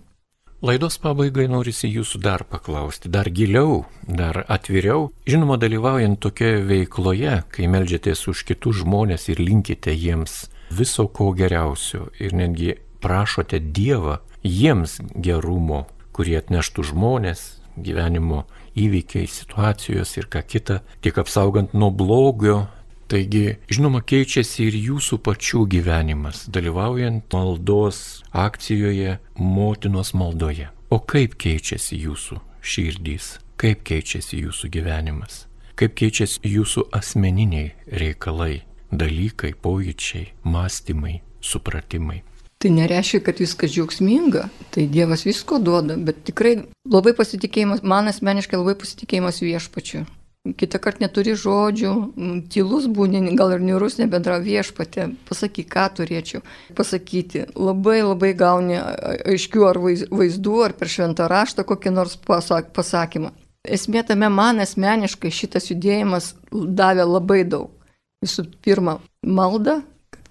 Laidos 0.62 0.94
pabaigai 1.02 1.48
norisi 1.50 1.88
jūsų 1.90 2.20
dar 2.22 2.44
paklausti, 2.46 3.10
dar 3.10 3.26
giliau, 3.34 3.80
dar 4.06 4.44
atviriau. 4.46 5.08
Žinoma, 5.26 5.56
dalyvaujant 5.58 6.20
tokioje 6.22 6.60
veikloje, 6.68 7.40
kai 7.50 7.66
melžiatės 7.66 8.28
už 8.30 8.44
kitus 8.46 8.84
žmonės 8.84 9.26
ir 9.32 9.42
linkite 9.42 9.90
jiems 9.90 10.44
viso 10.70 11.08
ko 11.10 11.32
geriausio 11.34 12.06
ir 12.22 12.36
netgi 12.38 12.76
prašote 13.02 13.60
Dievą 13.60 14.20
jiems 14.46 15.00
gerumo, 15.14 15.86
kurie 16.14 16.38
atneštų 16.40 16.86
žmonės, 16.92 17.42
gyvenimo 17.76 18.44
įvykiai, 18.78 19.28
situacijos 19.28 20.16
ir 20.18 20.28
ką 20.32 20.44
kita, 20.46 20.80
tiek 21.04 21.18
apsaugant 21.18 21.74
nuo 21.74 21.90
blogio. 21.90 22.66
Taigi, 23.12 23.58
žinoma, 23.68 24.00
keičiasi 24.08 24.70
ir 24.70 24.76
jūsų 24.78 25.18
pačių 25.26 25.66
gyvenimas, 25.74 26.46
dalyvaujant 26.48 27.26
maldos 27.34 28.22
akcijoje, 28.32 29.18
motinos 29.36 30.14
maldoje. 30.16 30.70
O 30.88 30.96
kaip 31.04 31.36
keičiasi 31.40 31.98
jūsų 32.06 32.40
širdys, 32.64 33.34
kaip 33.60 33.84
keičiasi 33.84 34.40
jūsų 34.46 34.72
gyvenimas, 34.72 35.44
kaip 35.76 35.98
keičiasi 36.00 36.40
jūsų 36.54 36.86
asmeniniai 36.96 37.74
reikalai, 38.00 38.62
dalykai, 38.92 39.52
pojūčiai, 39.60 40.30
mąstymai, 40.48 41.20
supratimai. 41.44 42.22
Tai 42.62 42.70
nereiškia, 42.70 43.18
kad 43.26 43.40
viskas 43.42 43.72
džiaugsminga, 43.74 44.44
tai 44.70 44.84
Dievas 44.86 45.24
visko 45.26 45.58
duoda, 45.58 45.96
bet 45.98 46.20
tikrai 46.28 46.52
labai 46.86 47.10
pasitikėjimas, 47.18 47.82
man 47.82 48.06
asmeniškai 48.06 48.60
labai 48.60 48.76
pasitikėjimas 48.78 49.40
viešpačiu. 49.42 50.04
Kitą 50.58 50.78
kartą 50.82 51.04
neturi 51.04 51.34
žodžių, 51.38 51.90
tylus 52.50 52.86
būni, 52.90 53.20
gal 53.38 53.52
ir 53.56 53.60
niurus 53.62 53.98
nebendra 53.98 54.40
viešpatė, 54.42 55.08
pasakyk, 55.28 55.68
ką 55.74 55.88
turėčiau 55.98 56.42
pasakyti. 56.78 57.44
Labai 57.54 58.00
labai 58.02 58.32
gauni 58.38 58.78
aiškių 58.78 59.66
ar 59.66 59.78
vaizdų, 59.82 60.56
ar 60.66 60.74
per 60.78 60.90
šventą 60.90 61.26
raštą 61.30 61.66
kokį 61.66 61.94
nors 61.94 62.18
pasakymą. 62.26 63.30
Esmė 63.62 64.02
tame 64.06 64.30
man 64.30 64.62
asmeniškai 64.62 65.30
šitas 65.30 65.70
judėjimas 65.70 66.32
davė 66.50 67.06
labai 67.06 67.42
daug. 67.46 67.70
Visų 68.22 68.48
pirma, 68.62 69.00
malda, 69.22 69.80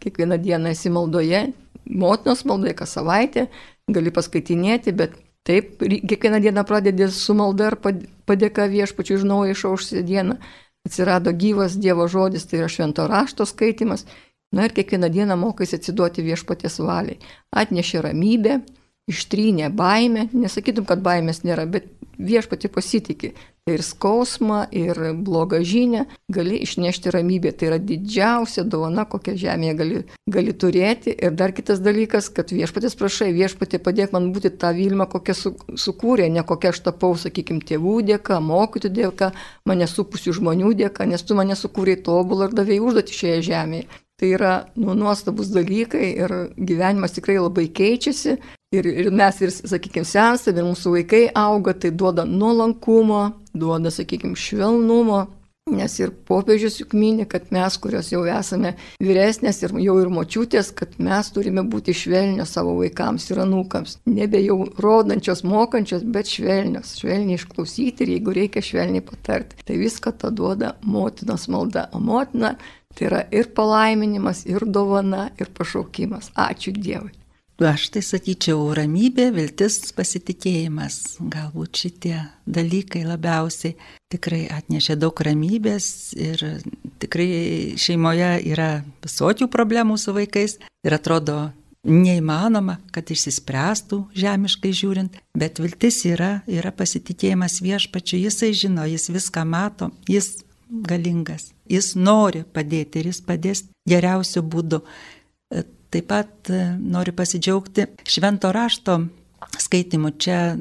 kiekvieną 0.03 0.39
dieną 0.43 0.75
esi 0.75 0.91
maldoje, 0.91 1.49
motinos 1.85 2.45
maldai 2.45 2.73
kas 2.77 2.95
savaitę, 2.97 3.47
gali 3.91 4.13
paskaitinėti, 4.13 4.93
bet 4.95 5.15
taip, 5.47 5.77
kiekvieną 5.81 6.41
dieną 6.41 6.65
pradedi 6.67 7.07
su 7.11 7.35
malda 7.37 7.71
ir 7.71 7.77
padėka 8.29 8.67
viešpačiui 8.71 9.19
už 9.19 9.23
naują 9.29 9.55
išaušusią 9.57 10.03
dieną. 10.07 10.37
Atsirado 10.85 11.29
gyvas 11.37 11.77
Dievo 11.77 12.07
žodis, 12.09 12.47
tai 12.49 12.63
yra 12.63 12.69
švento 12.69 13.05
rašto 13.07 13.45
skaitimas. 13.45 14.07
Na 14.51 14.65
ir 14.65 14.73
kiekvieną 14.73 15.11
dieną 15.13 15.37
mokais 15.37 15.73
atsiduoti 15.77 16.25
viešpaties 16.25 16.79
valiai. 16.81 17.19
Atnešė 17.53 18.01
ramybę, 18.07 18.59
ištrynė 19.11 19.71
baimę, 19.75 20.29
nesakytum, 20.33 20.87
kad 20.89 21.03
baimės 21.05 21.43
nėra, 21.47 21.67
bet 21.69 21.89
viešpati 22.21 22.69
pasitikė. 22.71 23.31
Tai 23.61 23.75
ir 23.75 23.83
skausmą, 23.85 24.63
ir 24.73 24.97
blogą 25.21 25.59
žinę 25.61 26.07
gali 26.33 26.57
išnešti 26.65 27.11
ramybę. 27.13 27.51
Tai 27.53 27.67
yra 27.69 27.77
didžiausia 27.77 28.63
dovana, 28.65 29.05
kokią 29.05 29.35
žemėje 29.37 29.75
gali, 29.77 29.99
gali 30.33 30.55
turėti. 30.63 31.13
Ir 31.13 31.35
dar 31.37 31.53
kitas 31.53 31.81
dalykas, 31.85 32.31
kad 32.33 32.49
viešpatės 32.49 32.97
prašai, 32.97 33.29
viešpatė 33.35 33.77
padėk 33.85 34.15
man 34.17 34.31
būti 34.33 34.49
tą 34.57 34.73
Vilmą, 34.73 35.05
kokią 35.11 35.35
su, 35.37 35.53
sukūrė, 35.77 36.25
ne 36.33 36.41
kokią 36.41 36.71
aš 36.73 36.81
tapau, 36.87 37.13
sakykime, 37.21 37.61
tėvų 37.69 37.99
dėka, 38.09 38.39
mokytojų 38.41 38.95
dėka, 38.97 39.29
mane 39.69 39.85
supusių 39.85 40.33
žmonių 40.39 40.73
dėka, 40.81 41.05
nes 41.05 41.21
tu 41.21 41.37
mane 41.37 41.57
sukūrė 41.59 41.99
tobulą 42.01 42.49
ir 42.49 42.57
davėjai 42.57 42.87
užduoti 42.87 43.19
šioje 43.19 43.43
žemėje. 43.51 43.85
Tai 44.21 44.27
yra 44.29 44.55
nu, 44.77 44.93
nuostabus 44.97 45.53
dalykai 45.53 46.11
ir 46.17 46.33
gyvenimas 46.57 47.13
tikrai 47.13 47.37
labai 47.37 47.67
keičiasi. 47.73 48.35
Ir, 48.71 48.85
ir 48.87 49.09
mes 49.11 49.41
ir, 49.43 49.51
sakykime, 49.51 50.07
sensame, 50.07 50.61
ir 50.61 50.67
mūsų 50.69 50.95
vaikai 50.95 51.25
auga, 51.35 51.73
tai 51.75 51.91
duoda 51.91 52.23
nuolankumo, 52.23 53.25
duoda, 53.51 53.91
sakykime, 53.91 54.37
švelnumo. 54.39 55.25
Nes 55.71 55.93
ir 55.99 56.09
popiežius 56.25 56.79
juk 56.79 56.95
minė, 56.97 57.27
kad 57.29 57.51
mes, 57.53 57.75
kurios 57.83 58.09
jau 58.09 58.23
esame 58.25 58.71
vyresnės 59.03 59.59
ir 59.61 59.75
jau 59.83 59.97
ir 60.01 60.09
močiutės, 60.11 60.71
kad 60.73 60.95
mes 61.03 61.29
turime 61.35 61.61
būti 61.67 61.93
švelnios 61.95 62.55
savo 62.57 62.73
vaikams 62.79 63.27
ir 63.29 63.43
anūkams. 63.43 63.99
Nebe 64.09 64.41
jau 64.41 64.57
rodančios, 64.81 65.43
mokančios, 65.45 66.07
bet 66.07 66.31
švelnios. 66.31 66.95
Švelniai 67.03 67.37
išklausyti 67.37 68.07
ir 68.07 68.15
jeigu 68.15 68.35
reikia 68.39 68.65
švelniai 68.65 69.05
patarti. 69.05 69.61
Tai 69.67 69.77
viską 69.83 70.15
tą 70.17 70.33
duoda 70.33 70.73
motinos 70.81 71.45
malda. 71.51 71.89
O 71.93 72.01
motina 72.01 72.55
Tai 72.91 73.07
yra 73.07 73.21
ir 73.31 73.47
palaiminimas, 73.55 74.43
ir 74.51 74.65
dovana, 74.67 75.29
ir 75.39 75.51
pašaukimas. 75.55 76.33
Ačiū 76.35 76.75
Dievui. 76.75 77.20
Aš 77.61 77.91
tai 77.93 78.01
sakyčiau, 78.01 78.71
ramybė, 78.73 79.27
viltis, 79.35 79.75
pasitikėjimas. 79.93 81.19
Galbūt 81.21 81.83
šitie 81.83 82.15
dalykai 82.49 83.03
labiausiai 83.05 83.75
tikrai 84.11 84.47
atnešė 84.49 84.97
daug 84.97 85.21
ramybės 85.21 85.87
ir 86.17 86.41
tikrai 87.03 87.77
šeimoje 87.77 88.31
yra 88.49 88.69
visokių 89.03 89.49
problemų 89.53 89.99
su 90.01 90.15
vaikais 90.15 90.57
ir 90.57 90.97
atrodo 90.97 91.51
neįmanoma, 91.87 92.77
kad 92.93 93.09
išsispręstų 93.13 94.03
žemiškai 94.17 94.71
žiūrint, 94.75 95.17
bet 95.37 95.61
viltis 95.61 96.03
yra, 96.09 96.41
yra 96.49 96.73
pasitikėjimas 96.73 97.59
viešpačiu, 97.61 98.19
jisai 98.21 98.51
žino, 98.57 98.85
jis 98.89 99.09
viską 99.09 99.45
mato, 99.49 99.91
jis 100.09 100.39
galingas. 100.69 101.51
Jis 101.69 101.93
nori 101.95 102.43
padėti 102.43 103.01
ir 103.01 103.11
jis 103.11 103.21
padės 103.25 103.65
geriausių 103.89 104.43
būdų. 104.53 104.81
Taip 105.91 106.07
pat 106.07 106.51
e, 106.51 106.61
noriu 106.79 107.13
pasidžiaugti 107.17 107.87
švento 108.07 108.51
rašto 108.55 109.01
skaitimu. 109.59 110.13
Čia, 110.21 110.55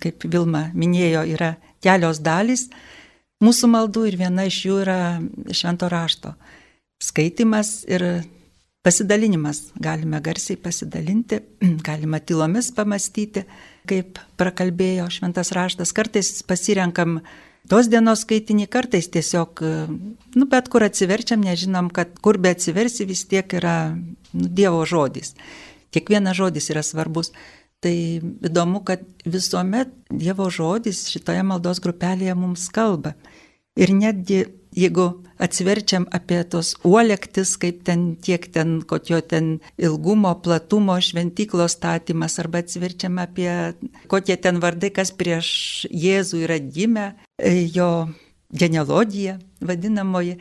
kaip 0.00 0.24
Vilma 0.24 0.68
minėjo, 0.74 1.26
yra 1.34 1.54
kelios 1.84 2.22
dalys 2.24 2.68
mūsų 3.42 3.68
maldų 3.72 4.06
ir 4.08 4.18
viena 4.20 4.46
iš 4.48 4.60
jų 4.68 4.80
yra 4.84 5.00
švento 5.52 5.88
rašto 5.92 6.36
skaitimas 7.02 7.82
ir 7.90 8.04
pasidalinimas. 8.82 9.70
Galime 9.82 10.20
garsiai 10.22 10.58
pasidalinti, 10.60 11.40
galima 11.88 12.20
tylomis 12.22 12.72
pamastyti, 12.76 13.44
kaip 13.88 14.20
prakalbėjo 14.40 15.08
šventas 15.10 15.52
raštas. 15.56 15.94
Kartais 15.94 16.34
pasirenkam 16.46 17.20
tos 17.70 17.88
dienos 17.92 18.24
skaitinį, 18.24 18.66
kartais 18.72 19.08
tiesiog, 19.12 19.62
nu, 20.34 20.48
bet 20.50 20.70
kur 20.72 20.84
atsiverčiam, 20.86 21.42
nežinom, 21.44 21.90
kad 21.94 22.14
kur 22.24 22.38
be 22.42 22.54
atsiversi 22.54 23.06
vis 23.08 23.26
tiek 23.30 23.52
yra 23.58 23.94
nu, 23.94 24.48
Dievo 24.48 24.84
žodis. 24.88 25.34
Kiekvienas 25.92 26.38
žodis 26.38 26.70
yra 26.72 26.82
svarbus. 26.86 27.32
Tai 27.82 27.92
įdomu, 27.92 28.80
kad 28.86 29.02
visuomet 29.26 29.90
Dievo 30.08 30.46
žodis 30.54 31.08
šitoje 31.10 31.42
maldos 31.44 31.82
grupelėje 31.82 32.36
mums 32.38 32.68
kalba. 32.72 33.16
Ir 33.76 33.90
netgi 33.96 34.44
jeigu 34.76 35.06
atsiverčiam 35.42 36.06
apie 36.14 36.40
tos 36.48 36.74
uolektis, 36.86 37.56
kaip 37.60 37.82
ten 37.86 38.14
tiek 38.22 38.46
ten, 38.54 38.80
kokio 38.86 39.20
ten 39.20 39.58
ilgumo, 39.78 40.34
platumo, 40.44 40.98
šventyklos 41.02 41.76
statymas, 41.78 42.38
arba 42.42 42.62
atsiverčiam 42.62 43.18
apie 43.22 43.52
kokie 44.12 44.36
ten 44.36 44.60
vardai, 44.62 44.92
kas 44.94 45.14
prieš 45.14 45.86
Jėzų 45.90 46.44
yra 46.46 46.58
gimę, 46.62 47.12
jo 47.74 48.08
genealogija 48.52 49.38
vadinamoji. 49.60 50.36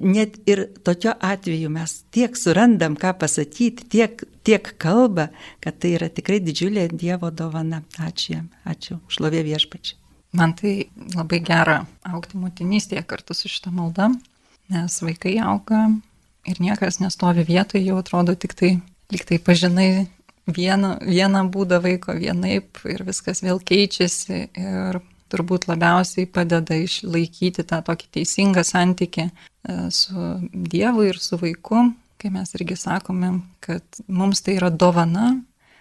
Net 0.00 0.36
ir 0.50 0.66
tokio 0.84 1.14
atveju 1.24 1.70
mes 1.72 1.94
tiek 2.12 2.36
surandam, 2.36 2.98
ką 3.00 3.14
pasakyti, 3.22 3.86
tiek, 3.88 4.26
tiek 4.44 4.74
kalba, 4.82 5.30
kad 5.64 5.78
tai 5.80 5.94
yra 5.96 6.10
tikrai 6.12 6.40
didžiulė 6.44 6.90
Dievo 6.92 7.32
dovana. 7.32 7.80
Ačiū 7.96 8.36
jam, 8.36 8.50
ačiū, 8.68 9.00
šlovė 9.08 9.46
viešpačiai. 9.48 9.99
Man 10.32 10.54
tai 10.54 10.90
labai 11.16 11.40
gera 11.42 11.80
aukti 12.06 12.38
motinystėje 12.38 13.02
kartu 13.10 13.34
su 13.34 13.50
šitą 13.50 13.72
maldą, 13.74 14.12
nes 14.70 15.00
vaikai 15.02 15.34
auga 15.42 15.88
ir 16.46 16.60
niekas 16.62 17.00
nestovi 17.02 17.42
vietoje, 17.48 17.82
jau 17.88 17.98
atrodo 17.98 18.36
tik 18.38 18.54
tai, 18.54 18.70
lyg 19.10 19.26
tai 19.26 19.40
pažinai 19.42 20.06
vieną, 20.46 20.96
vieną 21.02 21.44
būdą 21.50 21.80
vaiko 21.82 22.14
vienaip 22.14 22.78
ir 22.88 23.04
viskas 23.06 23.42
vėl 23.42 23.58
keičiasi 23.58 24.40
ir 24.54 25.00
turbūt 25.30 25.68
labiausiai 25.70 26.26
padeda 26.30 26.78
išlaikyti 26.78 27.64
tą 27.66 27.80
tokį 27.86 28.08
teisingą 28.16 28.64
santykį 28.66 29.26
e, 29.26 29.32
su 29.94 30.30
Dievu 30.50 31.06
ir 31.06 31.20
su 31.22 31.38
vaiku, 31.40 31.84
kai 32.20 32.32
mes 32.34 32.54
irgi 32.58 32.76
sakome, 32.78 33.36
kad 33.62 34.02
mums 34.08 34.42
tai 34.46 34.58
yra 34.58 34.70
dovana, 34.70 35.32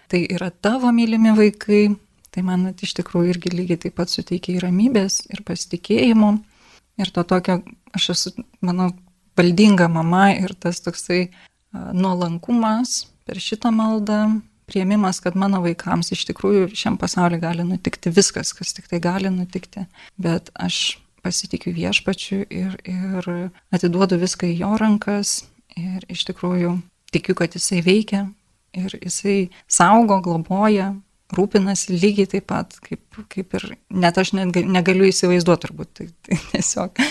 tai 0.10 0.24
yra 0.30 0.52
tavo 0.52 0.92
mylimi 0.94 1.34
vaikai, 1.38 1.88
Tai 2.30 2.44
man 2.46 2.68
iš 2.72 2.94
tikrųjų 3.00 3.34
irgi 3.34 3.52
lygiai 3.54 3.82
taip 3.86 3.98
pat 3.98 4.12
suteikia 4.12 4.56
ir 4.56 4.66
ramybės, 4.68 5.24
ir 5.34 5.42
pasitikėjimo. 5.48 6.36
Ir 7.00 7.12
to 7.16 7.24
tokio, 7.24 7.62
aš 7.96 8.10
esu, 8.14 8.34
manau, 8.66 8.92
valdinga 9.40 9.88
mama 9.92 10.30
ir 10.36 10.54
tas 10.60 10.82
toksai 10.84 11.30
nuolankumas 11.74 13.08
per 13.26 13.40
šitą 13.42 13.72
maldą, 13.74 14.40
prieimimas, 14.70 15.22
kad 15.24 15.38
mano 15.40 15.62
vaikams 15.64 16.12
iš 16.14 16.26
tikrųjų 16.30 16.70
šiam 16.78 16.98
pasauliu 17.02 17.40
gali 17.42 17.66
nutikti 17.66 18.12
viskas, 18.14 18.54
kas 18.58 18.76
tik 18.78 18.90
tai 18.92 19.02
gali 19.02 19.32
nutikti. 19.34 19.86
Bet 20.22 20.52
aš 20.54 21.00
pasitikiu 21.24 21.74
viešpačiu 21.76 22.44
ir, 22.46 22.78
ir 22.88 23.30
atiduodu 23.76 24.20
viską 24.22 24.50
į 24.50 24.60
jo 24.62 24.74
rankas 24.80 25.44
ir 25.78 26.06
iš 26.12 26.26
tikrųjų 26.30 26.78
tikiu, 27.14 27.36
kad 27.38 27.58
jisai 27.58 27.82
veikia 27.86 28.28
ir 28.78 28.94
jisai 29.02 29.50
saugo, 29.68 30.20
globoja, 30.24 30.94
rūpinasi 31.36 31.98
lygiai 31.98 32.30
taip 32.30 32.48
pat, 32.50 32.78
kaip, 32.86 33.04
kaip 33.32 33.58
ir 33.60 33.66
net 33.90 34.18
aš 34.18 34.34
negaliu 34.38 35.10
įsivaizduoti 35.10 35.68
turbūt, 35.68 35.92
tai, 36.00 36.08
tai 36.26 36.40
tiesiog, 36.54 37.02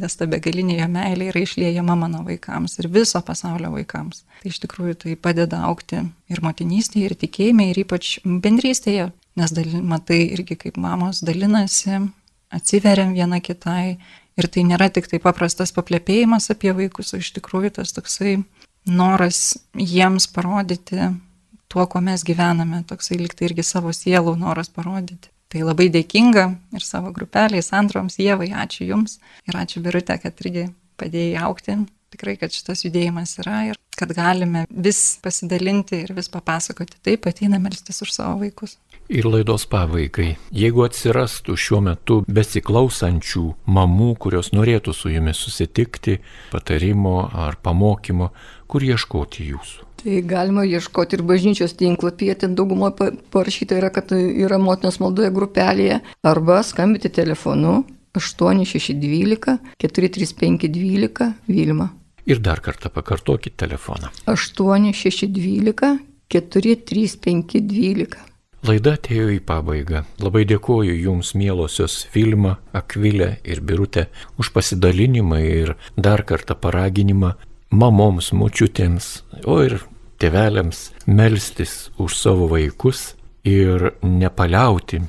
nes 0.00 0.16
ta 0.16 0.28
begalinė 0.30 0.78
jo 0.80 0.88
meilė 0.90 1.30
yra 1.30 1.42
išliejama 1.44 1.96
mano 1.98 2.22
vaikams 2.26 2.78
ir 2.80 2.90
viso 2.92 3.20
pasaulio 3.26 3.72
vaikams. 3.74 4.24
Tai 4.42 4.52
iš 4.52 4.60
tikrųjų 4.64 4.96
tai 5.04 5.16
padeda 5.18 5.64
aukti 5.68 6.02
ir 6.30 6.42
motinystėje, 6.44 7.10
ir 7.10 7.16
tikėjime, 7.20 7.70
ir 7.70 7.82
ypač 7.84 8.18
bendrystėje, 8.24 9.10
nes 9.40 9.54
dali, 9.54 9.82
matai 9.82 10.22
irgi 10.34 10.58
kaip 10.66 10.80
mamos 10.80 11.22
dalinasi, 11.26 12.02
atsiveriam 12.50 13.14
viena 13.14 13.38
kitai 13.42 14.00
ir 14.40 14.48
tai 14.50 14.64
nėra 14.66 14.90
tik 14.92 15.06
tai 15.10 15.20
paprastas 15.22 15.74
paplėpėjimas 15.76 16.50
apie 16.54 16.72
vaikus, 16.76 17.14
o 17.14 17.20
iš 17.20 17.32
tikrųjų 17.38 17.76
tas 17.78 17.94
toksai 17.94 18.40
noras 18.88 19.58
jiems 19.76 20.26
parodyti 20.32 21.10
tuo, 21.70 21.86
kuo 21.86 22.02
mes 22.04 22.24
gyvename, 22.26 22.82
toksai 22.88 23.20
liktai 23.20 23.50
irgi 23.50 23.64
savo 23.66 23.92
sielų 23.94 24.34
noras 24.40 24.72
parodyti. 24.74 25.30
Tai 25.50 25.64
labai 25.66 25.88
dėkinga 25.90 26.44
ir 26.78 26.84
savo 26.86 27.10
grupeliai, 27.14 27.62
Sandroms, 27.66 28.20
Jėvai, 28.22 28.52
ačiū 28.64 28.86
Jums 28.86 29.18
ir 29.50 29.58
ačiū 29.58 29.82
Birutė, 29.82 30.14
kad 30.22 30.38
irgi 30.44 30.68
padėjai 31.00 31.40
aukti. 31.46 31.74
Tikrai, 32.10 32.36
kad 32.38 32.54
šitas 32.54 32.82
judėjimas 32.82 33.36
yra 33.38 33.60
ir 33.70 33.78
kad 33.98 34.10
galime 34.14 34.64
vis 34.70 35.18
pasidalinti 35.22 36.00
ir 36.04 36.14
vis 36.14 36.30
papasakoti. 36.30 36.98
Taip, 37.06 37.26
ateina 37.30 37.58
melstis 37.62 38.02
už 38.02 38.14
savo 38.14 38.40
vaikus. 38.42 38.76
Ir 39.10 39.26
laidos 39.26 39.64
pabaigai, 39.66 40.36
jeigu 40.54 40.84
atsirastų 40.86 41.56
šiuo 41.58 41.80
metu 41.82 42.20
besiklausančių 42.30 43.40
mamų, 43.74 44.12
kurios 44.22 44.52
norėtų 44.54 44.94
su 44.94 45.10
jumis 45.10 45.40
susitikti, 45.42 46.20
patarimo 46.52 47.24
ar 47.26 47.56
pamokymo, 47.58 48.28
kur 48.70 48.86
ieškoti 48.86 49.48
jūsų? 49.48 49.88
Tai 50.04 50.20
galima 50.30 50.62
ieškoti 50.62 51.18
ir 51.18 51.26
bažnyčios 51.26 51.74
tinklapyje, 51.82 52.38
ten 52.44 52.54
daugumo 52.54 52.92
parašyta 53.34 53.80
yra, 53.82 53.90
kad 53.90 54.14
yra 54.14 54.62
motinos 54.62 55.00
maldoje 55.02 55.34
grupelėje, 55.34 55.98
arba 56.22 56.62
skambyti 56.62 57.10
telefonu 57.10 57.80
8612 58.14 59.58
43512 59.82 61.32
Vilma. 61.50 61.90
Ir 62.30 62.38
dar 62.38 62.62
kartą 62.62 62.94
pakartokit 62.94 63.58
telefoną. 63.58 64.14
8612 64.30 65.96
43512. 66.30 68.29
Laida 68.60 68.92
atėjo 68.98 69.30
į 69.32 69.38
pabaigą. 69.48 70.02
Labai 70.20 70.42
dėkoju 70.44 70.92
Jums, 70.92 71.32
mielosios 71.32 72.02
Vilma, 72.12 72.58
Akvilė 72.76 73.38
ir 73.44 73.62
Birutė, 73.64 74.08
už 74.36 74.52
pasidalinimą 74.52 75.38
ir 75.40 75.72
dar 75.96 76.26
kartą 76.28 76.58
paraginimą 76.60 77.32
mamoms, 77.70 78.34
močiutėms, 78.36 79.08
o 79.48 79.62
ir 79.64 79.78
tėveliams 80.20 80.90
melstis 81.06 81.88
už 81.96 82.18
savo 82.18 82.50
vaikus 82.50 83.14
ir 83.48 83.94
nepaliauti 84.04 85.00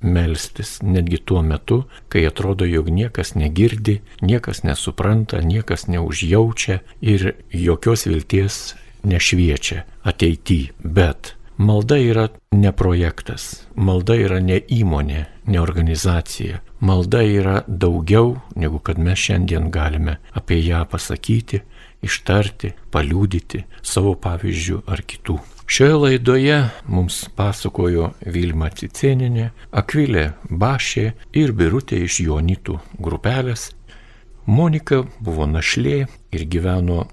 melstis 0.00 0.78
netgi 0.82 1.18
tuo 1.24 1.42
metu, 1.42 1.82
kai 2.08 2.22
atrodo, 2.28 2.64
jog 2.64 2.88
niekas 2.94 3.34
negirdi, 3.34 4.00
niekas 4.22 4.62
nesupranta, 4.64 5.42
niekas 5.42 5.88
neužjaučia 5.90 6.80
ir 7.02 7.34
jokios 7.52 8.06
vilties 8.06 8.60
nešviečia 9.04 9.84
ateityje. 10.04 10.72
Bet 10.80 11.34
malda 11.60 11.98
yra 11.98 12.28
ne 12.52 12.72
projektas, 12.72 13.66
malda 13.76 14.14
yra 14.16 14.38
ne 14.40 14.56
įmonė, 14.64 15.26
ne 15.52 15.60
organizacija. 15.60 16.62
Malda 16.80 17.20
yra 17.20 17.60
daugiau, 17.68 18.38
negu 18.56 18.80
kad 18.80 18.98
mes 18.98 19.20
šiandien 19.20 19.68
galime 19.70 20.16
apie 20.32 20.56
ją 20.64 20.86
pasakyti, 20.88 21.60
ištarti, 22.00 22.72
paliūdyti 22.88 23.66
savo 23.84 24.14
pavyzdžių 24.16 24.80
ar 24.88 25.04
kitų. 25.04 25.36
Šioje 25.70 26.00
laidoje 26.00 26.56
mums 26.88 27.20
pasakojo 27.36 28.14
Vilma 28.24 28.72
Cicieninė, 28.74 29.50
Akvilė 29.70 30.30
Bašė 30.48 31.06
ir 31.36 31.52
Birutė 31.52 32.00
iš 32.08 32.22
Jonitų 32.24 32.80
grupelės. 32.98 33.68
Monika 34.48 35.04
buvo 35.20 35.46
našlė 35.46 36.06
ir 36.32 36.48
gyveno 36.48 37.04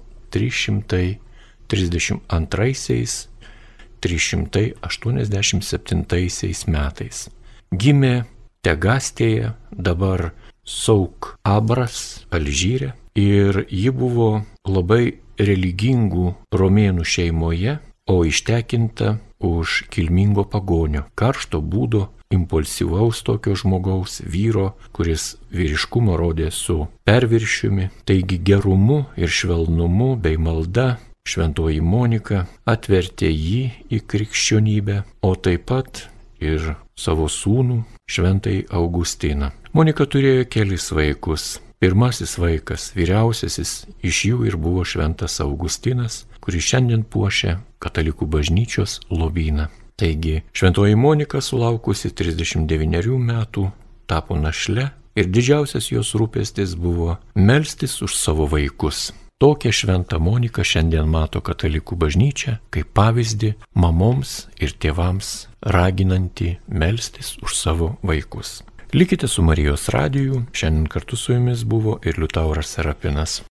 332-387 4.04 6.70
metais. 6.70 7.28
Gimė 7.72 8.24
Tegastėje, 8.64 9.52
dabar 9.70 10.32
Sauk 10.66 11.38
Abras, 11.46 12.26
Alžyrė 12.34 12.92
ir 13.18 13.66
ji 13.70 13.90
buvo 13.94 14.42
labai 14.66 15.18
religingų 15.38 16.34
romėnų 16.52 17.04
šeimoje, 17.06 17.78
o 18.08 18.24
ištekinta 18.26 19.18
už 19.38 19.84
kilmingo 19.92 20.44
pagonio, 20.48 21.04
karšto 21.14 21.60
būdo, 21.62 22.08
impulsyvaus 22.34 23.22
tokio 23.24 23.54
žmogaus, 23.56 24.20
vyro, 24.20 24.74
kuris 24.92 25.38
vyriškumą 25.54 26.18
rodė 26.20 26.50
su 26.52 26.86
perviršiumi, 27.08 27.88
taigi 28.04 28.36
gerumu 28.44 29.06
ir 29.16 29.32
švelnumu 29.32 30.16
bei 30.20 30.36
malda 30.36 30.98
šventoji 31.28 31.82
Monika 31.84 32.46
atvertė 32.68 33.28
jį 33.28 33.62
į 33.92 34.02
krikščionybę, 34.08 35.02
o 35.22 35.34
taip 35.36 35.68
pat 35.68 36.06
ir 36.40 36.74
savo 36.98 37.28
sūnų 37.28 37.82
šventai 38.08 38.62
Augustiną. 38.74 39.52
Monika 39.76 40.08
turėjo 40.08 40.48
kelis 40.48 40.88
vaikus 40.96 41.58
Pirmasis 41.78 42.32
vaikas, 42.42 42.88
vyriausiasis 42.98 43.84
iš 44.02 44.24
jų 44.26 44.46
ir 44.48 44.56
buvo 44.58 44.82
šventas 44.82 45.36
Augustinas, 45.44 46.24
kuris 46.42 46.66
šiandien 46.66 47.04
puošia 47.06 47.60
katalikų 47.78 48.26
bažnyčios 48.26 48.96
lobyną. 49.14 49.68
Taigi, 49.94 50.40
šventoji 50.50 50.98
Monika 50.98 51.38
sulaukusi 51.38 52.10
39 52.10 53.14
metų 53.22 53.68
tapo 54.10 54.34
našle 54.34 54.88
ir 55.14 55.30
didžiausias 55.30 55.92
jos 55.92 56.16
rūpestis 56.18 56.74
buvo 56.74 57.20
melstis 57.38 57.94
už 58.02 58.18
savo 58.18 58.50
vaikus. 58.50 59.12
Tokią 59.38 59.70
šventą 59.70 60.18
Moniką 60.18 60.64
šiandien 60.66 61.06
mato 61.06 61.38
katalikų 61.46 61.94
bažnyčia 62.02 62.56
kaip 62.74 62.88
pavyzdį 62.98 63.52
mamoms 63.78 64.32
ir 64.58 64.72
tėvams 64.82 65.28
raginanti 65.62 66.56
melstis 66.66 67.36
už 67.46 67.54
savo 67.54 67.92
vaikus. 68.02 68.64
Likite 68.98 69.30
su 69.30 69.44
Marijos 69.46 69.86
radiju, 69.94 70.42
šiandien 70.50 70.90
kartu 70.90 71.14
su 71.16 71.36
jumis 71.36 71.62
buvo 71.62 72.00
ir 72.02 72.18
Liutauras 72.18 72.74
Serapinas. 72.74 73.44